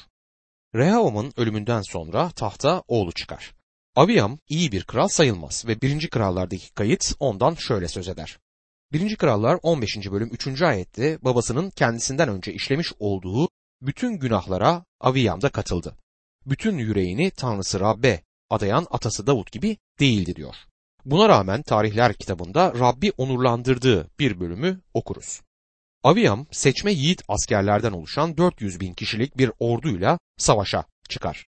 Rehavam'ın 0.76 1.34
ölümünden 1.38 1.82
sonra 1.82 2.30
tahta 2.30 2.84
oğlu 2.88 3.12
çıkar. 3.12 3.54
Aviyam 3.96 4.40
iyi 4.50 4.72
bir 4.72 4.84
kral 4.84 5.08
sayılmaz 5.08 5.66
ve 5.68 5.82
1. 5.82 6.10
Krallardaki 6.10 6.74
kayıt 6.74 7.14
ondan 7.20 7.56
şöyle 7.56 7.88
söz 7.88 8.08
eder. 8.08 8.40
1. 8.92 9.16
Krallar 9.16 9.60
15. 9.64 9.98
bölüm 10.12 10.30
3. 10.34 10.62
ayette 10.62 11.18
babasının 11.22 11.70
kendisinden 11.70 12.30
önce 12.30 12.54
işlemiş 12.54 12.94
olduğu 13.00 13.50
bütün 13.82 14.14
günahlara 14.14 14.86
Aviyam 15.00 15.42
da 15.42 15.50
katıldı. 15.50 15.96
Bütün 16.46 16.78
yüreğini 16.78 17.32
Tanrısı 17.32 17.80
Rabbe 17.80 18.22
adayan 18.50 18.88
atası 18.92 19.28
Davut 19.28 19.52
gibi 19.52 19.78
değildi 20.00 20.36
diyor. 20.36 20.56
Buna 21.08 21.30
rağmen 21.30 21.62
tarihler 21.62 22.14
kitabında 22.14 22.74
Rabbi 22.80 23.12
onurlandırdığı 23.18 24.10
bir 24.20 24.40
bölümü 24.40 24.82
okuruz. 24.94 25.42
Aviyam 26.04 26.48
seçme 26.52 26.92
yiğit 26.92 27.24
askerlerden 27.28 27.92
oluşan 27.92 28.38
400 28.38 28.80
bin 28.80 28.94
kişilik 28.94 29.38
bir 29.38 29.52
orduyla 29.60 30.20
savaşa 30.38 30.86
çıkar. 31.10 31.46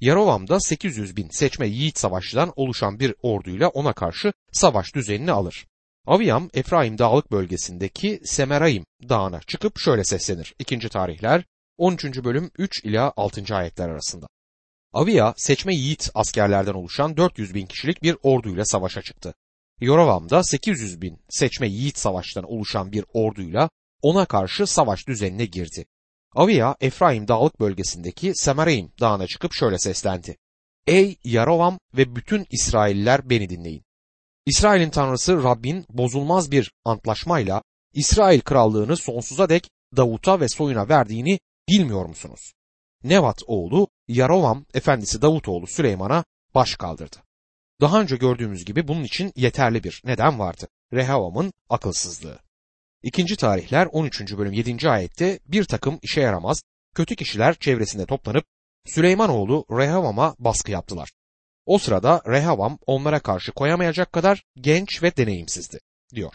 Yarovam 0.00 0.48
da 0.48 0.60
800 0.60 1.16
bin 1.16 1.28
seçme 1.28 1.66
yiğit 1.66 1.98
savaşçıdan 1.98 2.52
oluşan 2.56 3.00
bir 3.00 3.14
orduyla 3.22 3.68
ona 3.68 3.92
karşı 3.92 4.32
savaş 4.52 4.94
düzenini 4.94 5.32
alır. 5.32 5.66
Aviyam 6.06 6.50
Efraim 6.54 6.98
dağlık 6.98 7.32
bölgesindeki 7.32 8.20
Semeraim 8.24 8.84
dağına 9.08 9.40
çıkıp 9.40 9.78
şöyle 9.78 10.04
seslenir. 10.04 10.54
2. 10.58 10.78
tarihler 10.78 11.44
13. 11.78 12.04
bölüm 12.24 12.50
3 12.58 12.84
ila 12.84 13.12
6. 13.16 13.56
ayetler 13.56 13.88
arasında. 13.88 14.26
Avia 14.92 15.34
seçme 15.36 15.74
yiğit 15.74 16.10
askerlerden 16.14 16.74
oluşan 16.74 17.16
400 17.16 17.54
bin 17.54 17.66
kişilik 17.66 18.02
bir 18.02 18.16
orduyla 18.22 18.64
savaşa 18.64 19.02
çıktı. 19.02 19.34
Yoravam 19.80 20.30
da 20.30 20.42
800 20.42 21.02
bin 21.02 21.18
seçme 21.30 21.68
yiğit 21.68 21.98
savaştan 21.98 22.44
oluşan 22.44 22.92
bir 22.92 23.04
orduyla 23.12 23.70
ona 24.02 24.24
karşı 24.24 24.66
savaş 24.66 25.08
düzenine 25.08 25.44
girdi. 25.44 25.86
Avia 26.34 26.76
Efraim 26.80 27.28
dağlık 27.28 27.60
bölgesindeki 27.60 28.32
Semareim 28.34 28.92
dağına 29.00 29.26
çıkıp 29.26 29.52
şöyle 29.54 29.78
seslendi. 29.78 30.36
Ey 30.86 31.16
Yarovam 31.24 31.78
ve 31.96 32.16
bütün 32.16 32.46
İsrailler 32.50 33.30
beni 33.30 33.48
dinleyin. 33.48 33.84
İsrail'in 34.46 34.90
tanrısı 34.90 35.42
Rabbin 35.42 35.86
bozulmaz 35.90 36.50
bir 36.50 36.72
antlaşmayla 36.84 37.62
İsrail 37.94 38.40
krallığını 38.40 38.96
sonsuza 38.96 39.48
dek 39.48 39.68
Davut'a 39.96 40.40
ve 40.40 40.48
soyuna 40.48 40.88
verdiğini 40.88 41.38
bilmiyor 41.68 42.06
musunuz? 42.06 42.52
Nevat 43.04 43.42
oğlu 43.46 43.88
Yarovam 44.08 44.64
efendisi 44.74 45.22
Davutoğlu 45.22 45.66
Süleyman'a 45.66 46.24
baş 46.54 46.76
kaldırdı. 46.76 47.16
Daha 47.80 48.00
önce 48.00 48.16
gördüğümüz 48.16 48.64
gibi 48.64 48.88
bunun 48.88 49.04
için 49.04 49.32
yeterli 49.36 49.84
bir 49.84 50.02
neden 50.04 50.38
vardı. 50.38 50.68
Rehavam'ın 50.92 51.52
akılsızlığı. 51.68 52.38
İkinci 53.02 53.36
tarihler 53.36 53.88
13. 53.92 54.36
bölüm 54.38 54.52
7. 54.52 54.90
ayette 54.90 55.38
bir 55.46 55.64
takım 55.64 55.98
işe 56.02 56.20
yaramaz, 56.20 56.62
kötü 56.94 57.16
kişiler 57.16 57.54
çevresinde 57.54 58.06
toplanıp 58.06 58.44
Süleymanoğlu 58.86 59.66
Rehavam'a 59.70 60.34
baskı 60.38 60.70
yaptılar. 60.70 61.12
O 61.66 61.78
sırada 61.78 62.22
Rehavam 62.26 62.78
onlara 62.86 63.20
karşı 63.20 63.52
koyamayacak 63.52 64.12
kadar 64.12 64.44
genç 64.56 65.02
ve 65.02 65.16
deneyimsizdi, 65.16 65.78
diyor. 66.14 66.34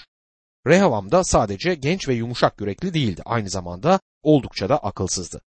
Rehavam 0.68 1.12
da 1.12 1.24
sadece 1.24 1.76
genç 1.76 2.08
ve 2.08 2.14
yumuşak 2.14 2.62
yürekli 2.62 2.94
değildi, 2.94 3.22
aynı 3.26 3.50
zamanda 3.50 4.00
oldukça 4.24 4.70
da 4.70 4.78
akılsızdı. 4.78 5.42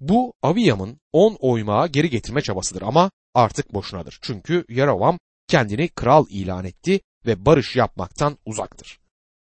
Bu 0.00 0.32
Aviyam'ın 0.42 1.00
10 1.12 1.36
oymağı 1.40 1.88
geri 1.88 2.10
getirme 2.10 2.42
çabasıdır 2.42 2.82
ama 2.82 3.10
artık 3.34 3.74
boşunadır. 3.74 4.18
Çünkü 4.22 4.64
Yaravam 4.68 5.18
kendini 5.48 5.88
kral 5.88 6.26
ilan 6.30 6.64
etti 6.64 7.00
ve 7.26 7.44
barış 7.46 7.76
yapmaktan 7.76 8.38
uzaktır. 8.46 8.98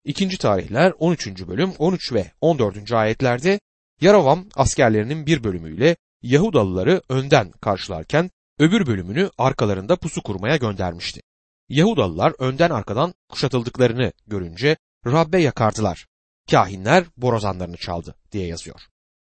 İkinci 0.04 0.38
tarihler 0.38 0.92
13. 0.98 1.26
bölüm 1.46 1.72
13 1.78 2.12
ve 2.12 2.30
14. 2.40 2.92
ayetlerde 2.92 3.60
Yaravam 4.00 4.46
askerlerinin 4.54 5.26
bir 5.26 5.44
bölümüyle 5.44 5.96
Yahudalıları 6.22 7.02
önden 7.08 7.50
karşılarken 7.50 8.30
öbür 8.58 8.86
bölümünü 8.86 9.30
arkalarında 9.38 9.96
pusu 9.96 10.22
kurmaya 10.22 10.56
göndermişti. 10.56 11.20
Yahudalılar 11.68 12.32
önden 12.38 12.70
arkadan 12.70 13.14
kuşatıldıklarını 13.28 14.12
görünce 14.26 14.76
Rabbe 15.06 15.42
yakardılar. 15.42 16.06
Kahinler 16.50 17.04
borazanlarını 17.16 17.76
çaldı 17.76 18.14
diye 18.32 18.46
yazıyor. 18.46 18.80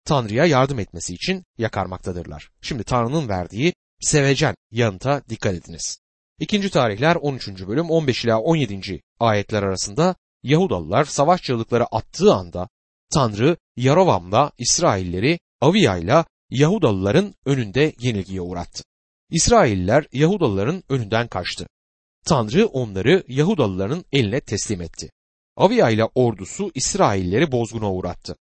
Tanrı'ya 0.07 0.45
yardım 0.45 0.79
etmesi 0.79 1.13
için 1.13 1.43
yakarmaktadırlar. 1.57 2.49
Şimdi 2.61 2.83
Tanrı'nın 2.83 3.29
verdiği 3.29 3.73
sevecen 3.99 4.55
yanıta 4.71 5.21
dikkat 5.29 5.53
ediniz. 5.53 5.99
İkinci 6.39 6.69
tarihler 6.69 7.15
13. 7.15 7.47
bölüm 7.67 7.89
15 7.89 8.25
ila 8.25 8.39
17. 8.39 9.01
ayetler 9.19 9.63
arasında 9.63 10.15
Yahudalılar 10.43 11.05
savaş 11.05 11.41
çığlıkları 11.41 11.85
attığı 11.85 12.33
anda 12.33 12.69
Tanrı 13.13 13.57
Yarovam'la 13.75 14.51
İsrailleri 14.57 15.39
Aviya'yla 15.61 16.25
Yahudalıların 16.49 17.33
önünde 17.45 17.93
yenilgiye 17.99 18.41
uğrattı. 18.41 18.83
İsrailler 19.29 20.05
Yahudalıların 20.13 20.83
önünden 20.89 21.27
kaçtı. 21.27 21.67
Tanrı 22.25 22.65
onları 22.65 23.23
Yahudalıların 23.27 24.05
eline 24.11 24.39
teslim 24.39 24.81
etti. 24.81 25.09
Aviya 25.57 25.89
ile 25.89 26.05
ordusu 26.05 26.71
İsrailleri 26.75 27.51
bozguna 27.51 27.93
uğrattı. 27.93 28.35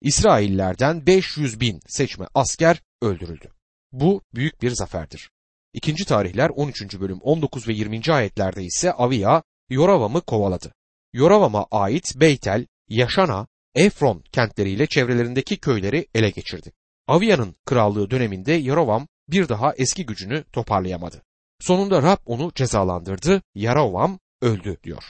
İsraillerden 0.00 1.06
500 1.06 1.60
bin 1.60 1.80
seçme 1.86 2.26
asker 2.34 2.82
öldürüldü. 3.02 3.50
Bu 3.92 4.22
büyük 4.34 4.62
bir 4.62 4.70
zaferdir. 4.70 5.30
İkinci 5.72 6.04
tarihler 6.04 6.50
13. 6.50 7.00
bölüm 7.00 7.18
19 7.20 7.68
ve 7.68 7.72
20. 7.72 8.00
ayetlerde 8.12 8.64
ise 8.64 8.92
Aviya 8.92 9.42
Yoravam'ı 9.70 10.20
kovaladı. 10.20 10.74
Yoravam'a 11.12 11.66
ait 11.70 12.12
Beytel, 12.16 12.66
Yaşana, 12.88 13.46
Efron 13.74 14.24
kentleriyle 14.32 14.86
çevrelerindeki 14.86 15.56
köyleri 15.56 16.06
ele 16.14 16.30
geçirdi. 16.30 16.72
Aviya'nın 17.08 17.54
krallığı 17.66 18.10
döneminde 18.10 18.52
Yoravam 18.52 19.06
bir 19.28 19.48
daha 19.48 19.74
eski 19.74 20.06
gücünü 20.06 20.44
toparlayamadı. 20.52 21.22
Sonunda 21.60 22.02
Rab 22.02 22.18
onu 22.26 22.52
cezalandırdı, 22.54 23.42
Yaravam 23.54 24.18
öldü 24.42 24.76
diyor. 24.82 25.02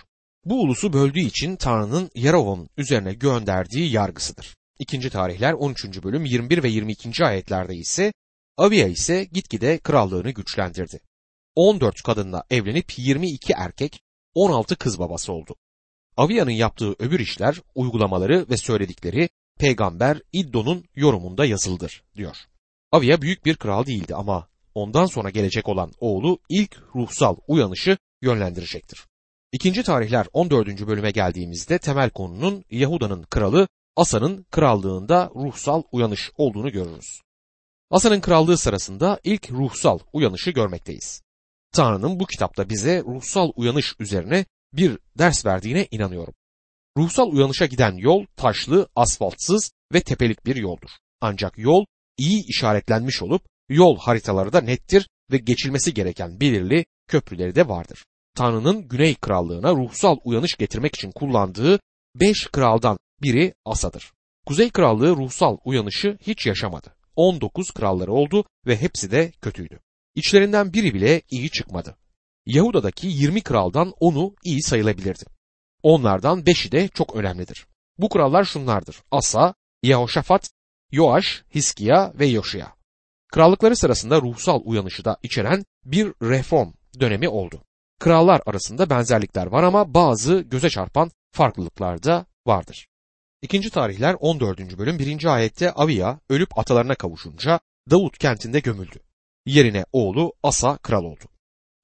Bu 0.45 0.63
ulusu 0.63 0.93
böldüğü 0.93 1.21
için 1.21 1.57
Tanrı'nın 1.57 2.11
Yarovam'ın 2.15 2.69
üzerine 2.77 3.15
gönderdiği 3.15 3.93
yargısıdır. 3.93 4.60
2. 4.81 5.11
tarihler 5.11 5.53
13. 5.53 6.03
bölüm 6.03 6.25
21 6.25 6.63
ve 6.63 6.69
22. 6.69 7.25
ayetlerde 7.25 7.77
ise 7.77 8.13
Aviya 8.57 8.89
ise 8.89 9.25
gitgide 9.25 9.79
krallığını 9.79 10.31
güçlendirdi. 10.31 11.01
14 11.55 12.03
kadınla 12.03 12.45
evlenip 12.51 12.99
22 12.99 13.53
erkek 13.53 14.01
16 14.35 14.77
kız 14.77 14.99
babası 14.99 15.33
oldu. 15.33 15.57
Aviya'nın 16.17 16.51
yaptığı 16.51 16.95
öbür 16.99 17.21
işler, 17.21 17.61
uygulamaları 17.75 18.47
ve 18.51 18.57
söyledikleri 18.57 19.29
peygamber 19.59 20.23
İddo'nun 20.33 20.85
yorumunda 20.95 21.45
yazıldır 21.45 22.03
diyor. 22.17 22.37
Avia 22.93 23.23
büyük 23.23 23.45
bir 23.45 23.57
kral 23.57 23.87
değildi 23.87 24.15
ama 24.15 24.49
ondan 24.75 25.07
sonra 25.07 25.31
gelecek 25.31 25.69
olan 25.69 25.93
oğlu 25.99 26.39
ilk 26.49 26.83
ruhsal 26.95 27.37
uyanışı 27.49 27.99
yönlendirecektir. 28.23 29.07
İkinci 29.53 29.83
tarihler 29.83 30.27
14. 30.33 30.87
bölüme 30.87 31.11
geldiğimizde 31.11 31.79
temel 31.79 32.11
konunun 32.11 32.65
Yahuda'nın 32.71 33.23
kralı 33.23 33.69
Asa'nın 33.97 34.47
krallığında 34.51 35.31
ruhsal 35.35 35.83
uyanış 35.93 36.31
olduğunu 36.37 36.73
görürüz. 36.73 37.21
Asa'nın 37.91 38.21
krallığı 38.21 38.59
sırasında 38.59 39.21
ilk 39.25 39.51
ruhsal 39.51 39.99
uyanışı 40.13 40.51
görmekteyiz. 40.51 41.23
Tanrı'nın 41.73 42.21
bu 42.21 42.27
kitapta 42.27 42.69
bize 42.69 43.03
ruhsal 43.03 43.53
uyanış 43.57 43.95
üzerine 43.99 44.45
bir 44.73 44.99
ders 45.19 45.47
verdiğine 45.47 45.89
inanıyorum. 45.91 46.35
Ruhsal 46.97 47.33
uyanışa 47.33 47.67
giden 47.67 47.97
yol 47.97 48.25
taşlı, 48.37 48.89
asfaltsız 48.97 49.73
ve 49.93 50.01
tepelik 50.01 50.47
bir 50.47 50.57
yoldur. 50.57 50.91
Ancak 51.21 51.59
yol 51.59 51.85
iyi 52.19 52.45
işaretlenmiş 52.47 53.23
olup 53.23 53.43
yol 53.69 53.99
haritaları 53.99 54.53
da 54.53 54.61
nettir 54.61 55.09
ve 55.33 55.39
geçilmesi 55.39 55.95
gereken 55.95 56.41
belirli 56.41 56.85
köprüleri 57.09 57.55
de 57.55 57.69
vardır. 57.69 58.05
Tanrı'nın 58.37 58.89
Güney 58.89 59.15
Krallığına 59.15 59.73
ruhsal 59.73 60.17
uyanış 60.25 60.57
getirmek 60.57 60.95
için 60.95 61.13
kullandığı 61.13 61.81
beş 62.15 62.47
kraldan 62.53 62.99
biri 63.23 63.55
Asa'dır. 63.65 64.13
Kuzey 64.47 64.71
Krallığı 64.71 65.17
ruhsal 65.17 65.57
uyanışı 65.65 66.19
hiç 66.21 66.47
yaşamadı. 66.47 66.95
19 67.17 67.71
kralları 67.71 68.13
oldu 68.13 68.45
ve 68.67 68.77
hepsi 68.77 69.11
de 69.11 69.33
kötüydü. 69.43 69.81
İçlerinden 70.15 70.73
biri 70.73 70.95
bile 70.95 71.23
iyi 71.31 71.51
çıkmadı. 71.51 71.97
Yahuda'daki 72.47 73.07
20 73.07 73.41
kraldan 73.41 73.89
10'u 73.89 74.35
iyi 74.45 74.63
sayılabilirdi. 74.63 75.25
Onlardan 75.83 76.41
5'i 76.41 76.73
de 76.73 76.89
çok 76.89 77.17
önemlidir. 77.17 77.67
Bu 77.99 78.09
krallar 78.09 78.45
şunlardır. 78.45 79.03
Asa, 79.11 79.55
Yehoşafat, 79.83 80.51
Yoaş, 80.93 81.45
Hiskiya 81.55 82.13
ve 82.15 82.27
Yoşya. 82.27 82.75
Krallıkları 83.33 83.77
sırasında 83.77 84.21
ruhsal 84.21 84.61
uyanışı 84.65 85.05
da 85.05 85.17
içeren 85.23 85.65
bir 85.85 86.07
reform 86.23 86.73
dönemi 87.01 87.29
oldu. 87.29 87.63
Krallar 87.99 88.43
arasında 88.47 88.91
benzerlikler 88.91 89.47
var 89.47 89.63
ama 89.63 89.95
bazı 89.95 90.41
göze 90.41 90.71
çarpan 90.71 91.11
farklılıklar 91.33 92.03
da 92.03 92.27
vardır. 92.47 92.90
İkinci 93.43 93.71
tarihler 93.71 94.17
14. 94.21 94.79
bölüm 94.79 94.99
1. 94.99 95.25
ayette 95.25 95.73
Avia 95.73 96.19
ölüp 96.29 96.59
atalarına 96.59 96.95
kavuşunca 96.95 97.61
Davut 97.91 98.19
kentinde 98.19 98.61
gömüldü. 98.61 99.01
Yerine 99.47 99.85
oğlu 99.93 100.33
Asa 100.43 100.77
kral 100.77 101.05
oldu. 101.05 101.25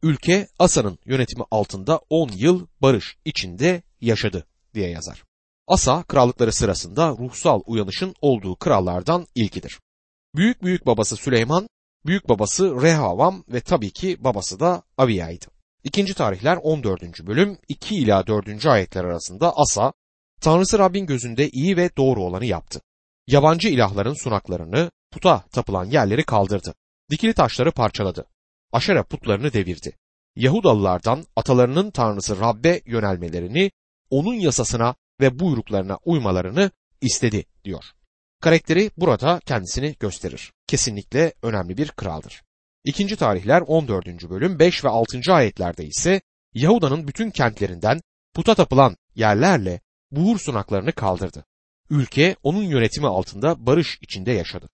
Ülke 0.03 0.49
Asa'nın 0.59 0.99
yönetimi 1.05 1.45
altında 1.51 2.01
10 2.11 2.29
yıl 2.29 2.67
barış 2.83 3.17
içinde 3.25 3.83
yaşadı 4.01 4.47
diye 4.75 4.91
yazar. 4.91 5.25
Asa 5.67 6.03
krallıkları 6.03 6.53
sırasında 6.53 7.11
ruhsal 7.11 7.61
uyanışın 7.67 8.15
olduğu 8.21 8.57
krallardan 8.57 9.27
ilkidir. 9.35 9.81
Büyük 10.35 10.63
büyük 10.63 10.87
babası 10.87 11.17
Süleyman, 11.17 11.69
büyük 12.07 12.29
babası 12.29 12.83
Rehavam 12.83 13.45
ve 13.49 13.61
tabii 13.61 13.91
ki 13.91 14.25
babası 14.25 14.61
da 14.61 14.83
Aviya'ydı. 14.99 15.47
İkinci 15.85 16.15
tarihler 16.15 16.59
14. 16.63 17.27
bölüm 17.27 17.59
2 17.69 17.97
ila 17.97 18.27
4. 18.27 18.67
ayetler 18.67 19.05
arasında 19.05 19.53
Asa, 19.57 19.93
Tanrısı 20.41 20.79
Rabbin 20.79 21.07
gözünde 21.07 21.49
iyi 21.49 21.77
ve 21.77 21.91
doğru 21.97 22.23
olanı 22.23 22.45
yaptı. 22.45 22.81
Yabancı 23.27 23.69
ilahların 23.69 24.15
sunaklarını, 24.15 24.91
puta 25.11 25.45
tapılan 25.53 25.85
yerleri 25.85 26.25
kaldırdı. 26.25 26.75
Dikili 27.11 27.35
taşları 27.35 27.73
parçaladı. 27.73 28.27
Aşera 28.73 29.03
putlarını 29.03 29.53
devirdi. 29.53 29.97
Yahudalılardan 30.37 31.25
atalarının 31.37 31.91
tanrısı 31.91 32.41
Rab'be 32.41 32.81
yönelmelerini, 32.87 33.71
onun 34.11 34.35
yasasına 34.35 34.95
ve 35.21 35.39
buyruklarına 35.39 35.99
uymalarını 36.05 36.71
istedi 37.01 37.45
diyor. 37.65 37.85
Karakteri 38.41 38.91
burada 38.97 39.41
kendisini 39.47 39.97
gösterir. 40.01 40.53
Kesinlikle 40.67 41.33
önemli 41.43 41.77
bir 41.77 41.89
kraldır. 41.89 42.43
İkinci 42.85 43.17
tarihler 43.17 43.61
14. 43.61 44.07
bölüm 44.31 44.59
5 44.59 44.85
ve 44.85 44.89
6. 44.89 45.21
ayetlerde 45.29 45.85
ise 45.85 46.21
Yahuda'nın 46.55 47.09
bütün 47.09 47.31
kentlerinden 47.31 48.01
puta 48.35 48.55
tapılan 48.55 48.97
yerlerle 49.15 49.81
buhur 50.11 50.39
sunaklarını 50.39 50.93
kaldırdı. 50.93 51.45
Ülke 51.91 52.37
onun 52.43 52.63
yönetimi 52.63 53.07
altında 53.07 53.67
barış 53.67 53.99
içinde 54.03 54.33
yaşadı. 54.33 54.69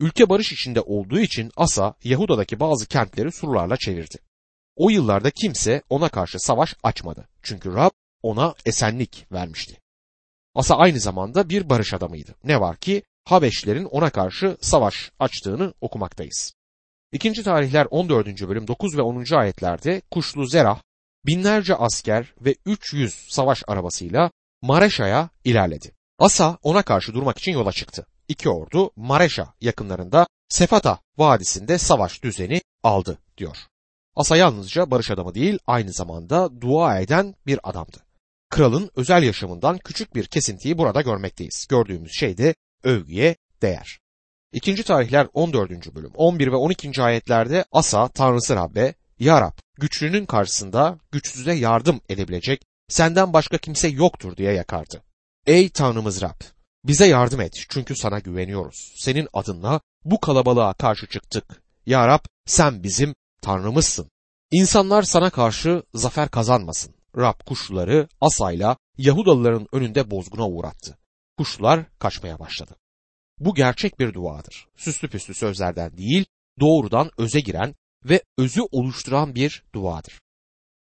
Ülke 0.00 0.28
barış 0.28 0.52
içinde 0.52 0.80
olduğu 0.80 1.18
için 1.18 1.50
Asa 1.56 1.94
Yahuda'daki 2.04 2.60
bazı 2.60 2.86
kentleri 2.86 3.32
surlarla 3.32 3.76
çevirdi. 3.76 4.18
O 4.76 4.90
yıllarda 4.90 5.30
kimse 5.30 5.82
ona 5.88 6.08
karşı 6.08 6.38
savaş 6.38 6.74
açmadı. 6.82 7.28
Çünkü 7.42 7.74
Rab 7.74 7.90
ona 8.22 8.54
esenlik 8.66 9.26
vermişti. 9.32 9.80
Asa 10.54 10.76
aynı 10.76 11.00
zamanda 11.00 11.48
bir 11.48 11.68
barış 11.68 11.94
adamıydı. 11.94 12.34
Ne 12.44 12.60
var 12.60 12.76
ki 12.76 13.02
Habeşlerin 13.24 13.84
ona 13.84 14.10
karşı 14.10 14.56
savaş 14.60 15.12
açtığını 15.18 15.74
okumaktayız. 15.80 16.54
İkinci 17.12 17.42
tarihler 17.42 17.86
14. 17.90 18.48
bölüm 18.48 18.68
9 18.68 18.96
ve 18.96 19.02
10. 19.02 19.34
ayetlerde 19.34 20.02
Kuşlu 20.10 20.46
Zerah 20.46 20.82
binlerce 21.26 21.74
asker 21.74 22.34
ve 22.40 22.54
300 22.66 23.14
savaş 23.28 23.62
arabasıyla 23.66 24.30
Mareşa'ya 24.62 25.30
ilerledi. 25.44 25.92
Asa 26.18 26.58
ona 26.62 26.82
karşı 26.82 27.14
durmak 27.14 27.38
için 27.38 27.52
yola 27.52 27.72
çıktı. 27.72 28.06
İki 28.28 28.48
ordu 28.48 28.90
Mareşa 28.96 29.54
yakınlarında 29.60 30.26
Sefata 30.48 30.98
vadisinde 31.18 31.78
savaş 31.78 32.22
düzeni 32.22 32.60
aldı 32.82 33.18
diyor. 33.38 33.56
Asa 34.16 34.36
yalnızca 34.36 34.90
barış 34.90 35.10
adamı 35.10 35.34
değil 35.34 35.58
aynı 35.66 35.92
zamanda 35.92 36.60
dua 36.60 37.00
eden 37.00 37.34
bir 37.46 37.60
adamdı. 37.62 37.96
Kralın 38.50 38.90
özel 38.96 39.22
yaşamından 39.22 39.78
küçük 39.78 40.14
bir 40.14 40.24
kesintiyi 40.24 40.78
burada 40.78 41.02
görmekteyiz. 41.02 41.66
Gördüğümüz 41.68 42.12
şey 42.12 42.38
de 42.38 42.54
övgüye 42.84 43.36
değer. 43.62 43.98
İkinci 44.52 44.82
tarihler 44.82 45.28
14. 45.32 45.94
bölüm 45.94 46.10
11 46.14 46.52
ve 46.52 46.56
12. 46.56 47.02
ayetlerde 47.02 47.64
Asa 47.72 48.08
Tanrısı 48.08 48.56
Rabbe, 48.56 48.94
Ya 49.18 49.40
Rab, 49.40 49.58
güçlünün 49.78 50.26
karşısında 50.26 50.98
güçsüze 51.12 51.52
yardım 51.52 52.00
edebilecek 52.08 52.62
senden 52.88 53.32
başka 53.32 53.58
kimse 53.58 53.88
yoktur 53.88 54.36
diye 54.36 54.52
yakardı. 54.52 55.02
Ey 55.46 55.68
Tanrımız 55.68 56.22
Rab, 56.22 56.40
bize 56.84 57.06
yardım 57.06 57.40
et 57.40 57.66
çünkü 57.68 57.96
sana 57.96 58.18
güveniyoruz. 58.18 58.94
Senin 58.96 59.28
adınla 59.32 59.80
bu 60.04 60.20
kalabalığa 60.20 60.72
karşı 60.72 61.06
çıktık. 61.06 61.62
Ya 61.86 62.08
Rab 62.08 62.24
sen 62.46 62.82
bizim 62.82 63.14
Tanrımızsın. 63.42 64.10
İnsanlar 64.50 65.02
sana 65.02 65.30
karşı 65.30 65.82
zafer 65.94 66.28
kazanmasın. 66.28 66.94
Rab 67.16 67.40
kuşları 67.46 68.08
asayla 68.20 68.76
Yahudalıların 68.98 69.66
önünde 69.72 70.10
bozguna 70.10 70.48
uğrattı. 70.48 70.98
Kuşlar 71.38 71.84
kaçmaya 71.98 72.38
başladı. 72.38 72.76
Bu 73.38 73.54
gerçek 73.54 73.98
bir 73.98 74.14
duadır. 74.14 74.66
Süslü 74.76 75.08
püslü 75.08 75.34
sözlerden 75.34 75.96
değil, 75.96 76.24
doğrudan 76.60 77.10
öze 77.18 77.40
giren 77.40 77.74
ve 78.04 78.22
özü 78.38 78.60
oluşturan 78.70 79.34
bir 79.34 79.64
duadır. 79.74 80.20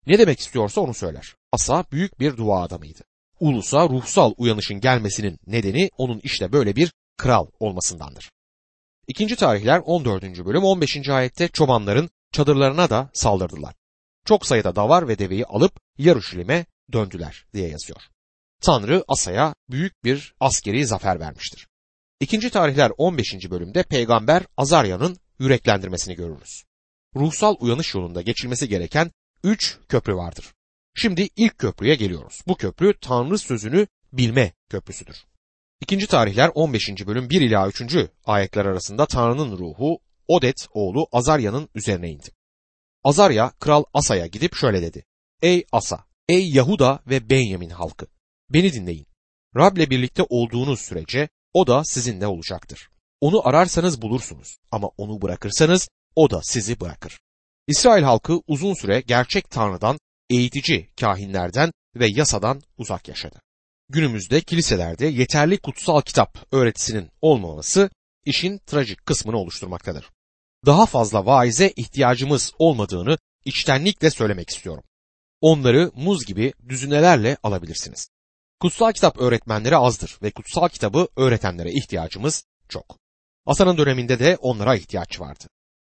Ne 0.08 0.20
demek 0.20 0.40
istiyorsa 0.40 0.82
onu 0.82 0.94
söyler. 0.94 1.36
Asa 1.52 1.86
büyük 1.92 2.20
bir 2.20 2.38
dua 2.38 2.64
adamıydı. 2.64 3.04
Ulusa 3.40 3.90
ruhsal 3.90 4.34
uyanışın 4.38 4.80
gelmesinin 4.80 5.40
nedeni 5.48 5.90
onun 5.98 6.20
işte 6.24 6.52
böyle 6.52 6.76
bir 6.76 6.94
kral 7.18 7.48
olmasındandır. 7.60 8.32
İkinci 9.08 9.36
tarihler 9.36 9.82
14. 9.86 10.24
bölüm 10.24 10.64
15. 10.64 11.10
ayette 11.10 11.48
çobanların 11.48 12.10
çadırlarına 12.32 12.90
da 12.90 13.10
saldırdılar. 13.14 13.76
Çok 14.26 14.46
sayıda 14.46 14.76
davar 14.76 15.08
ve 15.08 15.20
deveyi 15.20 15.46
alıp 15.46 15.80
Yaruşilim'e 15.98 16.66
döndüler 16.94 17.46
diye 17.54 17.70
yazıyor. 17.70 18.02
Tanrı 18.62 19.04
Asa'ya 19.08 19.56
büyük 19.70 20.04
bir 20.04 20.36
askeri 20.40 20.86
zafer 20.86 21.20
vermiştir. 21.20 21.68
İkinci 22.20 22.50
tarihler 22.50 22.92
15. 22.98 23.34
bölümde 23.50 23.84
peygamber 23.84 24.44
Azarya'nın 24.58 25.18
yüreklendirmesini 25.40 26.16
görürüz. 26.16 26.64
Ruhsal 27.16 27.56
uyanış 27.60 27.96
yolunda 27.96 28.22
geçilmesi 28.22 28.70
gereken 28.70 29.12
üç 29.44 29.78
köprü 29.90 30.16
vardır. 30.16 30.54
Şimdi 31.00 31.30
ilk 31.36 31.58
köprüye 31.58 31.96
geliyoruz. 31.96 32.42
Bu 32.48 32.56
köprü 32.56 32.94
Tanrı 33.02 33.38
sözünü 33.38 33.88
bilme 34.14 34.54
köprüsüdür. 34.70 35.26
İkinci 35.82 36.08
tarihler 36.08 36.52
15. 36.56 37.08
bölüm 37.08 37.30
1 37.30 37.42
ila 37.42 37.68
3. 37.68 37.82
ayetler 38.26 38.66
arasında 38.66 39.06
Tanrı'nın 39.06 39.58
ruhu 39.58 40.00
Odet 40.28 40.68
oğlu 40.74 41.08
Azarya'nın 41.12 41.70
üzerine 41.76 42.10
indi. 42.10 42.30
Azarya 43.04 43.52
kral 43.60 43.84
Asa'ya 43.94 44.28
gidip 44.28 44.56
şöyle 44.56 44.82
dedi. 44.82 45.06
Ey 45.42 45.66
Asa, 45.72 46.06
ey 46.30 46.50
Yahuda 46.50 47.00
ve 47.08 47.30
Benyamin 47.30 47.70
halkı, 47.70 48.08
beni 48.50 48.74
dinleyin. 48.74 49.08
Rab'le 49.56 49.90
birlikte 49.90 50.24
olduğunuz 50.30 50.80
sürece 50.80 51.30
o 51.54 51.68
da 51.68 51.84
sizinle 51.84 52.28
olacaktır. 52.28 52.90
Onu 53.22 53.48
ararsanız 53.48 54.02
bulursunuz 54.02 54.58
ama 54.72 54.88
onu 54.98 55.22
bırakırsanız 55.22 55.90
o 56.16 56.30
da 56.30 56.42
sizi 56.44 56.80
bırakır. 56.80 57.20
İsrail 57.68 58.04
halkı 58.04 58.40
uzun 58.48 58.74
süre 58.74 59.02
gerçek 59.02 59.50
Tanrı'dan, 59.50 60.00
eğitici 60.30 60.90
kahinlerden 61.00 61.72
ve 61.96 62.08
yasadan 62.08 62.62
uzak 62.78 63.08
yaşadı. 63.08 63.42
Günümüzde 63.90 64.42
kiliselerde 64.42 65.08
yeterli 65.08 65.58
kutsal 65.58 66.02
kitap 66.02 66.38
öğretisinin 66.52 67.10
olmaması 67.22 67.90
işin 68.26 68.58
trajik 68.58 69.06
kısmını 69.06 69.38
oluşturmaktadır. 69.38 70.10
Daha 70.66 70.86
fazla 70.86 71.26
vaize 71.26 71.74
ihtiyacımız 71.76 72.54
olmadığını 72.60 73.18
içtenlikle 73.46 74.10
söylemek 74.10 74.50
istiyorum. 74.50 74.84
Onları 75.42 75.92
muz 75.96 76.26
gibi 76.26 76.54
düzinelerle 76.70 77.38
alabilirsiniz. 77.44 78.10
Kutsal 78.62 78.92
kitap 78.92 79.18
öğretmenleri 79.18 79.78
azdır 79.78 80.18
ve 80.24 80.32
kutsal 80.32 80.70
kitabı 80.70 81.08
öğretenlere 81.16 81.72
ihtiyacımız 81.72 82.46
çok. 82.70 82.98
Asa'nın 83.46 83.78
döneminde 83.78 84.20
de 84.20 84.38
onlara 84.42 84.76
ihtiyaç 84.76 85.20
vardı. 85.20 85.46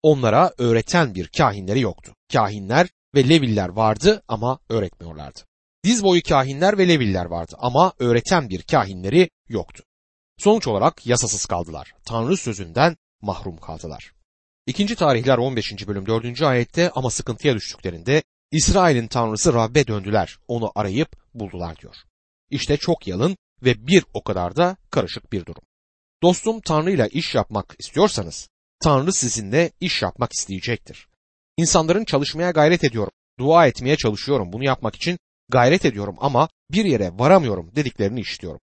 Onlara 0.02 0.52
öğreten 0.58 1.14
bir 1.14 1.28
kahinleri 1.28 1.80
yoktu. 1.80 2.14
Kahinler 2.32 2.88
ve 3.14 3.28
Leviller 3.28 3.68
vardı 3.68 4.22
ama 4.28 4.58
öğretmiyorlardı. 4.68 5.40
Diz 5.84 6.04
boyu 6.04 6.22
kahinler 6.22 6.78
ve 6.78 6.88
Leviller 6.88 7.24
vardı 7.24 7.56
ama 7.58 7.92
öğreten 7.98 8.48
bir 8.48 8.62
kahinleri 8.62 9.30
yoktu. 9.48 9.84
Sonuç 10.38 10.66
olarak 10.66 11.06
yasasız 11.06 11.46
kaldılar. 11.46 11.94
Tanrı 12.04 12.36
sözünden 12.36 12.96
mahrum 13.20 13.56
kaldılar. 13.56 14.12
İkinci 14.66 14.96
tarihler 14.96 15.38
15. 15.38 15.88
bölüm 15.88 16.06
4. 16.06 16.42
ayette 16.42 16.90
ama 16.90 17.10
sıkıntıya 17.10 17.54
düştüklerinde 17.54 18.22
İsrail'in 18.50 19.08
tanrısı 19.08 19.52
Rabbe 19.52 19.86
döndüler, 19.86 20.38
onu 20.48 20.72
arayıp 20.74 21.16
buldular 21.34 21.76
diyor. 21.76 21.96
İşte 22.50 22.76
çok 22.76 23.06
yalın 23.06 23.36
ve 23.62 23.86
bir 23.86 24.04
o 24.14 24.22
kadar 24.22 24.56
da 24.56 24.76
karışık 24.90 25.32
bir 25.32 25.46
durum. 25.46 25.62
Dostum 26.22 26.60
Tanrı'yla 26.60 27.06
iş 27.06 27.34
yapmak 27.34 27.76
istiyorsanız, 27.78 28.48
Tanrı 28.84 29.12
sizinle 29.12 29.70
iş 29.80 30.02
yapmak 30.02 30.32
isteyecektir. 30.32 31.08
İnsanların 31.56 32.04
çalışmaya 32.04 32.50
gayret 32.50 32.84
ediyorum, 32.84 33.12
dua 33.38 33.66
etmeye 33.66 33.96
çalışıyorum, 33.96 34.52
bunu 34.52 34.64
yapmak 34.64 34.96
için 34.96 35.18
gayret 35.48 35.84
ediyorum 35.84 36.16
ama 36.20 36.48
bir 36.70 36.84
yere 36.84 37.10
varamıyorum 37.14 37.76
dediklerini 37.76 38.20
işitiyorum. 38.20 38.60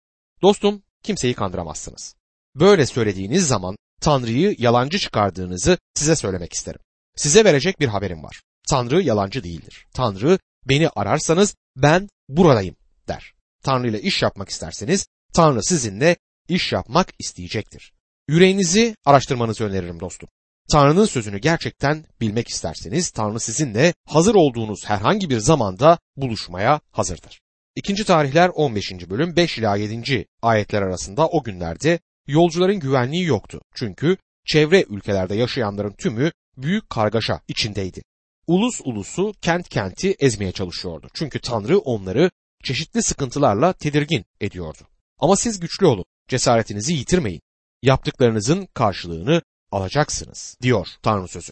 Dostum 0.41 0.83
kimseyi 1.03 1.33
kandıramazsınız. 1.33 2.15
Böyle 2.55 2.85
söylediğiniz 2.85 3.47
zaman 3.47 3.75
Tanrı'yı 4.01 4.55
yalancı 4.59 4.99
çıkardığınızı 4.99 5.77
size 5.95 6.15
söylemek 6.15 6.53
isterim. 6.53 6.81
Size 7.15 7.45
verecek 7.45 7.79
bir 7.79 7.87
haberim 7.87 8.23
var. 8.23 8.41
Tanrı 8.69 9.01
yalancı 9.01 9.43
değildir. 9.43 9.87
Tanrı 9.93 10.39
beni 10.65 10.89
ararsanız 10.89 11.55
ben 11.75 12.09
buradayım 12.29 12.75
der. 13.07 13.33
Tanrı 13.63 13.89
ile 13.89 14.01
iş 14.01 14.21
yapmak 14.21 14.49
isterseniz 14.49 15.07
Tanrı 15.33 15.63
sizinle 15.63 16.17
iş 16.47 16.71
yapmak 16.71 17.07
isteyecektir. 17.19 17.93
Yüreğinizi 18.27 18.95
araştırmanızı 19.05 19.63
öneririm 19.63 19.99
dostum. 19.99 20.29
Tanrı'nın 20.71 21.05
sözünü 21.05 21.37
gerçekten 21.37 22.05
bilmek 22.21 22.47
isterseniz 22.47 23.09
Tanrı 23.09 23.39
sizinle 23.39 23.93
hazır 24.05 24.35
olduğunuz 24.35 24.85
herhangi 24.85 25.29
bir 25.29 25.37
zamanda 25.37 25.99
buluşmaya 26.17 26.81
hazırdır. 26.91 27.41
İkinci 27.75 28.05
tarihler 28.05 28.49
15. 28.49 28.91
bölüm 29.09 29.35
5 29.35 29.57
ila 29.57 29.75
7. 29.75 30.25
ayetler 30.41 30.81
arasında 30.81 31.27
o 31.27 31.43
günlerde 31.43 31.99
yolcuların 32.27 32.79
güvenliği 32.79 33.25
yoktu. 33.25 33.61
Çünkü 33.75 34.17
çevre 34.45 34.85
ülkelerde 34.89 35.35
yaşayanların 35.35 35.93
tümü 35.93 36.31
büyük 36.57 36.89
kargaşa 36.89 37.41
içindeydi. 37.47 38.01
Ulus 38.47 38.81
ulusu 38.83 39.33
kent 39.41 39.69
kenti 39.69 40.15
ezmeye 40.19 40.51
çalışıyordu. 40.51 41.07
Çünkü 41.13 41.39
Tanrı 41.39 41.79
onları 41.79 42.31
çeşitli 42.63 43.03
sıkıntılarla 43.03 43.73
tedirgin 43.73 44.25
ediyordu. 44.41 44.87
Ama 45.19 45.35
siz 45.35 45.59
güçlü 45.59 45.85
olun, 45.85 46.05
cesaretinizi 46.27 46.93
yitirmeyin. 46.93 47.41
Yaptıklarınızın 47.81 48.67
karşılığını 48.73 49.41
alacaksınız 49.73 50.57
diyor 50.61 50.87
Tanrı 51.01 51.27
sözü. 51.27 51.51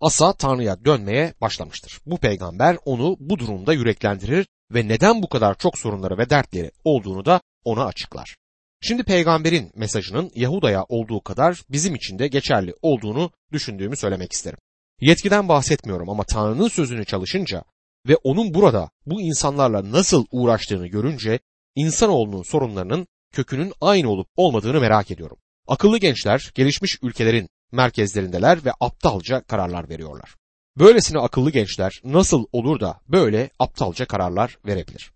Asa 0.00 0.32
Tanrı'ya 0.32 0.84
dönmeye 0.84 1.34
başlamıştır. 1.40 2.00
Bu 2.06 2.18
peygamber 2.18 2.76
onu 2.84 3.16
bu 3.20 3.38
durumda 3.38 3.72
yüreklendirir 3.72 4.46
ve 4.70 4.88
neden 4.88 5.22
bu 5.22 5.28
kadar 5.28 5.58
çok 5.58 5.78
sorunları 5.78 6.18
ve 6.18 6.30
dertleri 6.30 6.70
olduğunu 6.84 7.24
da 7.24 7.40
ona 7.64 7.84
açıklar. 7.84 8.36
Şimdi 8.80 9.02
peygamberin 9.02 9.72
mesajının 9.74 10.30
Yahuda'ya 10.34 10.84
olduğu 10.88 11.20
kadar 11.20 11.62
bizim 11.68 11.94
için 11.94 12.18
de 12.18 12.28
geçerli 12.28 12.74
olduğunu 12.82 13.30
düşündüğümü 13.52 13.96
söylemek 13.96 14.32
isterim. 14.32 14.58
Yetkiden 15.00 15.48
bahsetmiyorum 15.48 16.10
ama 16.10 16.24
Tanrı'nın 16.24 16.68
sözünü 16.68 17.04
çalışınca 17.04 17.64
ve 18.08 18.16
onun 18.16 18.54
burada 18.54 18.90
bu 19.06 19.20
insanlarla 19.20 19.92
nasıl 19.92 20.26
uğraştığını 20.30 20.86
görünce 20.86 21.38
insanoğlunun 21.74 22.42
sorunlarının 22.42 23.06
kökünün 23.32 23.72
aynı 23.80 24.10
olup 24.10 24.28
olmadığını 24.36 24.80
merak 24.80 25.10
ediyorum. 25.10 25.36
Akıllı 25.66 25.98
gençler 25.98 26.50
gelişmiş 26.54 26.98
ülkelerin 27.02 27.48
merkezlerindeler 27.72 28.64
ve 28.64 28.72
aptalca 28.80 29.40
kararlar 29.40 29.88
veriyorlar. 29.88 30.36
Böylesine 30.78 31.18
akıllı 31.18 31.50
gençler 31.50 32.00
nasıl 32.04 32.44
olur 32.52 32.80
da 32.80 33.00
böyle 33.08 33.50
aptalca 33.58 34.06
kararlar 34.06 34.58
verebilir? 34.66 35.12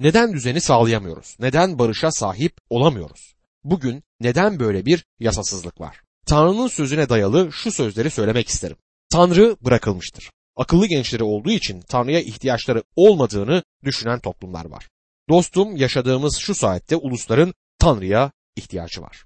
Neden 0.00 0.32
düzeni 0.32 0.60
sağlayamıyoruz? 0.60 1.36
Neden 1.38 1.78
barışa 1.78 2.10
sahip 2.10 2.56
olamıyoruz? 2.70 3.34
Bugün 3.64 4.02
neden 4.20 4.60
böyle 4.60 4.86
bir 4.86 5.04
yasasızlık 5.20 5.80
var? 5.80 6.00
Tanrı'nın 6.26 6.68
sözüne 6.68 7.08
dayalı 7.08 7.52
şu 7.52 7.72
sözleri 7.72 8.10
söylemek 8.10 8.48
isterim. 8.48 8.76
Tanrı 9.10 9.56
bırakılmıştır. 9.60 10.30
Akıllı 10.56 10.86
gençleri 10.86 11.24
olduğu 11.24 11.50
için 11.50 11.80
Tanrı'ya 11.80 12.20
ihtiyaçları 12.20 12.82
olmadığını 12.96 13.62
düşünen 13.84 14.20
toplumlar 14.20 14.64
var. 14.64 14.88
Dostum 15.28 15.76
yaşadığımız 15.76 16.36
şu 16.36 16.54
saatte 16.54 16.96
ulusların 16.96 17.54
Tanrı'ya 17.78 18.32
ihtiyacı 18.56 19.02
var. 19.02 19.24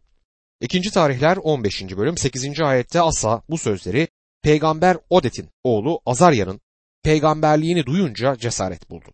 İkinci 0.60 0.90
tarihler 0.90 1.36
15. 1.36 1.82
bölüm 1.82 2.16
8. 2.16 2.60
ayette 2.60 3.00
Asa 3.00 3.42
bu 3.48 3.58
sözleri 3.58 4.08
peygamber 4.42 4.96
Odet'in 5.10 5.48
oğlu 5.64 6.00
Azarya'nın 6.06 6.60
peygamberliğini 7.02 7.86
duyunca 7.86 8.36
cesaret 8.36 8.90
buldu. 8.90 9.04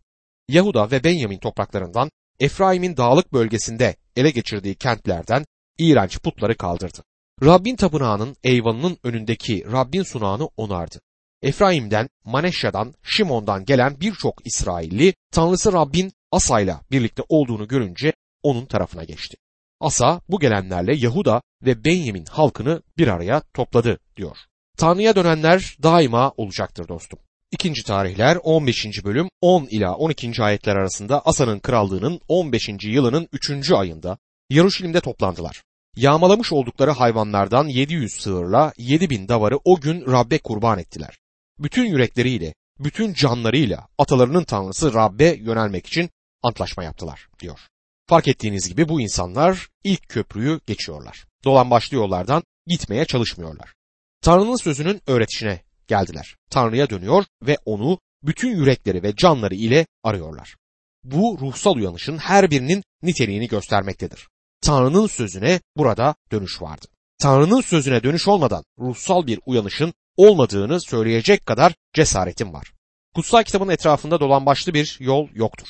Yahuda 0.49 0.91
ve 0.91 1.05
Benyamin 1.05 1.39
topraklarından 1.39 2.11
Efraim'in 2.41 2.97
dağlık 2.97 3.33
bölgesinde 3.33 3.97
ele 4.17 4.31
geçirdiği 4.31 4.75
kentlerden 4.75 5.45
iğrenç 5.79 6.19
putları 6.19 6.57
kaldırdı. 6.57 6.99
Rabbin 7.45 7.77
tapınağının 7.77 8.37
eyvanının 8.45 8.99
önündeki 9.05 9.65
Rabbin 9.73 10.03
sunağını 10.03 10.49
onardı. 10.57 11.01
Efraim'den, 11.43 12.09
Maneşya'dan, 12.25 12.95
Şimon'dan 13.03 13.65
gelen 13.65 14.01
birçok 14.01 14.47
İsrailli 14.47 15.15
Tanrısı 15.33 15.73
Rabbin 15.73 16.13
Asa'yla 16.33 16.81
birlikte 16.91 17.23
olduğunu 17.29 17.69
görünce 17.69 18.13
onun 18.43 18.67
tarafına 18.67 19.05
geçti. 19.05 19.37
Asa 19.83 20.21
bu 20.29 20.41
gelenlerle 20.41 20.97
Yahuda 20.97 21.43
ve 21.63 21.85
Benyamin 21.85 22.25
halkını 22.25 22.83
bir 22.99 23.09
araya 23.09 23.41
topladı 23.55 23.99
diyor. 24.17 24.37
Tanrı'ya 24.77 25.17
dönenler 25.17 25.77
daima 25.83 26.33
olacaktır 26.37 26.89
dostum. 26.89 27.19
İkinci 27.51 27.83
tarihler 27.83 28.39
15. 28.43 29.05
bölüm 29.05 29.29
10 29.41 29.67
ila 29.71 29.95
12. 29.95 30.43
ayetler 30.43 30.77
arasında 30.77 31.27
Asa'nın 31.27 31.59
krallığının 31.59 32.21
15. 32.29 32.69
yılının 32.83 33.29
3. 33.33 33.71
ayında 33.71 34.19
Yaruşilim'de 34.51 35.01
toplandılar. 35.01 35.63
Yağmalamış 35.97 36.53
oldukları 36.53 36.91
hayvanlardan 36.91 37.67
700 37.67 38.13
sığırla 38.13 38.73
7000 38.79 39.29
davarı 39.29 39.59
o 39.65 39.81
gün 39.81 40.07
Rab'be 40.07 40.39
kurban 40.39 40.79
ettiler. 40.79 41.19
Bütün 41.59 41.85
yürekleriyle, 41.85 42.55
bütün 42.79 43.15
canlarıyla 43.15 43.87
atalarının 43.99 44.45
tanrısı 44.45 44.95
Rab'be 44.95 45.37
yönelmek 45.41 45.87
için 45.87 46.11
antlaşma 46.43 46.85
yaptılar 46.85 47.29
diyor. 47.41 47.61
Fark 48.07 48.29
ettiğiniz 48.29 48.69
gibi 48.69 48.89
bu 48.89 49.01
insanlar 49.01 49.69
ilk 49.85 50.09
köprüyü 50.09 50.61
geçiyorlar. 50.67 51.25
Dolan 51.45 51.71
başlı 51.71 51.97
yollardan 51.97 52.43
gitmeye 52.67 53.05
çalışmıyorlar. 53.05 53.75
Tanrı'nın 54.23 54.57
sözünün 54.57 55.01
öğretişine 55.07 55.63
geldiler. 55.89 56.37
Tanrı'ya 56.51 56.91
dönüyor 56.91 57.25
ve 57.43 57.57
onu 57.65 57.99
bütün 58.23 58.57
yürekleri 58.57 59.03
ve 59.03 59.17
canları 59.17 59.55
ile 59.55 59.87
arıyorlar. 60.03 60.57
Bu 61.05 61.39
ruhsal 61.41 61.75
uyanışın 61.75 62.19
her 62.19 62.51
birinin 62.51 62.83
niteliğini 63.03 63.49
göstermektedir. 63.49 64.29
Tanrı'nın 64.61 65.07
sözüne 65.07 65.61
burada 65.77 66.15
dönüş 66.33 66.63
vardı. 66.63 66.87
Tanrı'nın 67.19 67.61
sözüne 67.61 68.03
dönüş 68.03 68.29
olmadan 68.29 68.65
ruhsal 68.79 69.27
bir 69.27 69.41
uyanışın 69.47 69.95
olmadığını 70.17 70.81
söyleyecek 70.81 71.47
kadar 71.47 71.75
cesaretim 71.93 72.53
var. 72.53 72.73
Kutsal 73.15 73.43
kitabın 73.43 73.69
etrafında 73.69 74.21
dolan 74.21 74.47
başlı 74.47 74.75
bir 74.75 74.97
yol 75.01 75.29
yoktur. 75.35 75.67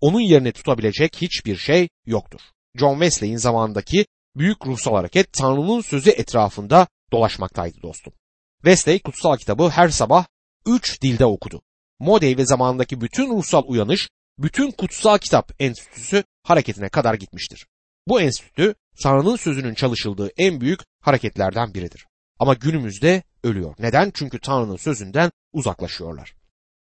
Onun 0.00 0.20
yerini 0.20 0.52
tutabilecek 0.52 1.16
hiçbir 1.16 1.56
şey 1.56 1.88
yoktur. 2.06 2.40
John 2.78 2.92
Wesley'in 2.92 3.36
zamanındaki 3.36 4.06
büyük 4.36 4.66
ruhsal 4.66 4.94
hareket 4.94 5.32
Tanrı'nın 5.32 5.80
sözü 5.80 6.10
etrafında 6.10 6.86
dolaşmaktaydı 7.12 7.82
dostum. 7.82 8.12
Wesley 8.56 8.98
kutsal 8.98 9.36
kitabı 9.36 9.68
her 9.68 9.88
sabah 9.88 10.26
üç 10.66 11.02
dilde 11.02 11.26
okudu. 11.26 11.62
Modey 11.98 12.36
ve 12.36 12.46
zamandaki 12.46 13.00
bütün 13.00 13.30
ruhsal 13.30 13.62
uyanış, 13.66 14.08
bütün 14.38 14.70
kutsal 14.70 15.18
kitap 15.18 15.52
enstitüsü 15.58 16.24
hareketine 16.42 16.88
kadar 16.88 17.14
gitmiştir. 17.14 17.66
Bu 18.08 18.20
enstitü 18.20 18.74
Tanrı'nın 19.02 19.36
sözünün 19.36 19.74
çalışıldığı 19.74 20.30
en 20.36 20.60
büyük 20.60 20.80
hareketlerden 21.00 21.74
biridir. 21.74 22.06
Ama 22.38 22.54
günümüzde 22.54 23.22
ölüyor. 23.44 23.74
Neden? 23.78 24.10
Çünkü 24.14 24.38
Tanrı'nın 24.40 24.76
sözünden 24.76 25.30
uzaklaşıyorlar. 25.52 26.34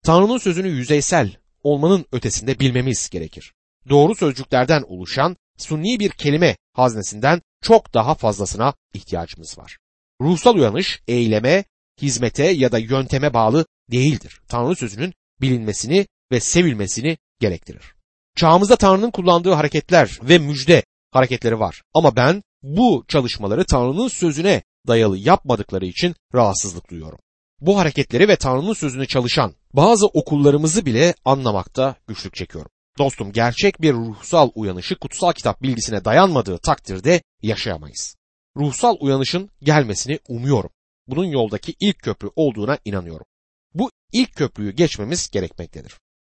Tanrı'nın 0.03 0.39
sözünü 0.39 0.69
yüzeysel 0.69 1.37
olmanın 1.63 2.07
ötesinde 2.13 2.61
bilmemiz 2.61 3.11
gerekir. 3.11 3.53
Doğru 3.89 4.15
sözcüklerden 4.15 4.83
oluşan 4.83 5.37
sunni 5.59 6.01
bir 6.01 6.11
kelime 6.11 6.57
haznesinden 6.73 7.43
çok 7.63 7.95
daha 7.95 8.15
fazlasına 8.15 8.75
ihtiyacımız 8.95 9.59
var. 9.59 9.79
Ruhsal 10.21 10.55
uyanış 10.55 11.03
eyleme, 11.09 11.65
hizmete 12.03 12.45
ya 12.45 12.73
da 12.73 12.79
yönteme 12.79 13.35
bağlı 13.35 13.67
değildir. 13.91 14.41
Tanrı 14.49 14.77
sözünün 14.77 15.15
bilinmesini 15.41 16.07
ve 16.33 16.41
sevilmesini 16.41 17.19
gerektirir. 17.41 17.95
Çağımızda 18.37 18.77
Tanrı'nın 18.77 19.11
kullandığı 19.11 19.53
hareketler 19.53 20.19
ve 20.23 20.39
müjde 20.39 20.85
hareketleri 21.11 21.61
var. 21.61 21.83
Ama 21.95 22.17
ben 22.17 22.43
bu 22.63 23.05
çalışmaları 23.09 23.65
Tanrı'nın 23.65 24.09
sözüne 24.09 24.63
dayalı 24.87 25.19
yapmadıkları 25.19 25.87
için 25.87 26.15
rahatsızlık 26.35 26.91
duyuyorum. 26.91 27.19
Bu 27.63 27.79
hareketleri 27.79 28.29
ve 28.29 28.37
Tanrı'nın 28.37 28.73
sözünü 28.73 29.07
çalışan 29.07 29.55
bazı 29.75 30.07
okullarımızı 30.07 30.87
bile 30.87 31.15
anlamakta 31.25 31.97
güçlük 32.07 32.35
çekiyorum. 32.35 32.71
Dostum 32.99 33.33
gerçek 33.33 33.83
bir 33.83 33.93
ruhsal 33.93 34.51
uyanışı 34.55 34.99
kutsal 34.99 35.33
kitap 35.33 35.63
bilgisine 35.63 36.05
dayanmadığı 36.05 36.59
takdirde 36.59 37.23
yaşayamayız. 37.43 38.17
Ruhsal 38.57 38.97
uyanışın 39.01 39.51
gelmesini 39.63 40.19
umuyorum. 40.29 40.71
Bunun 41.07 41.25
yoldaki 41.25 41.75
ilk 41.81 41.99
köprü 41.99 42.31
olduğuna 42.37 42.79
inanıyorum. 42.85 43.27
Bu 43.75 43.91
ilk 44.13 44.35
köprüyü 44.35 44.73
geçmemiz 44.73 45.31
gerekmektedir. 45.31 45.93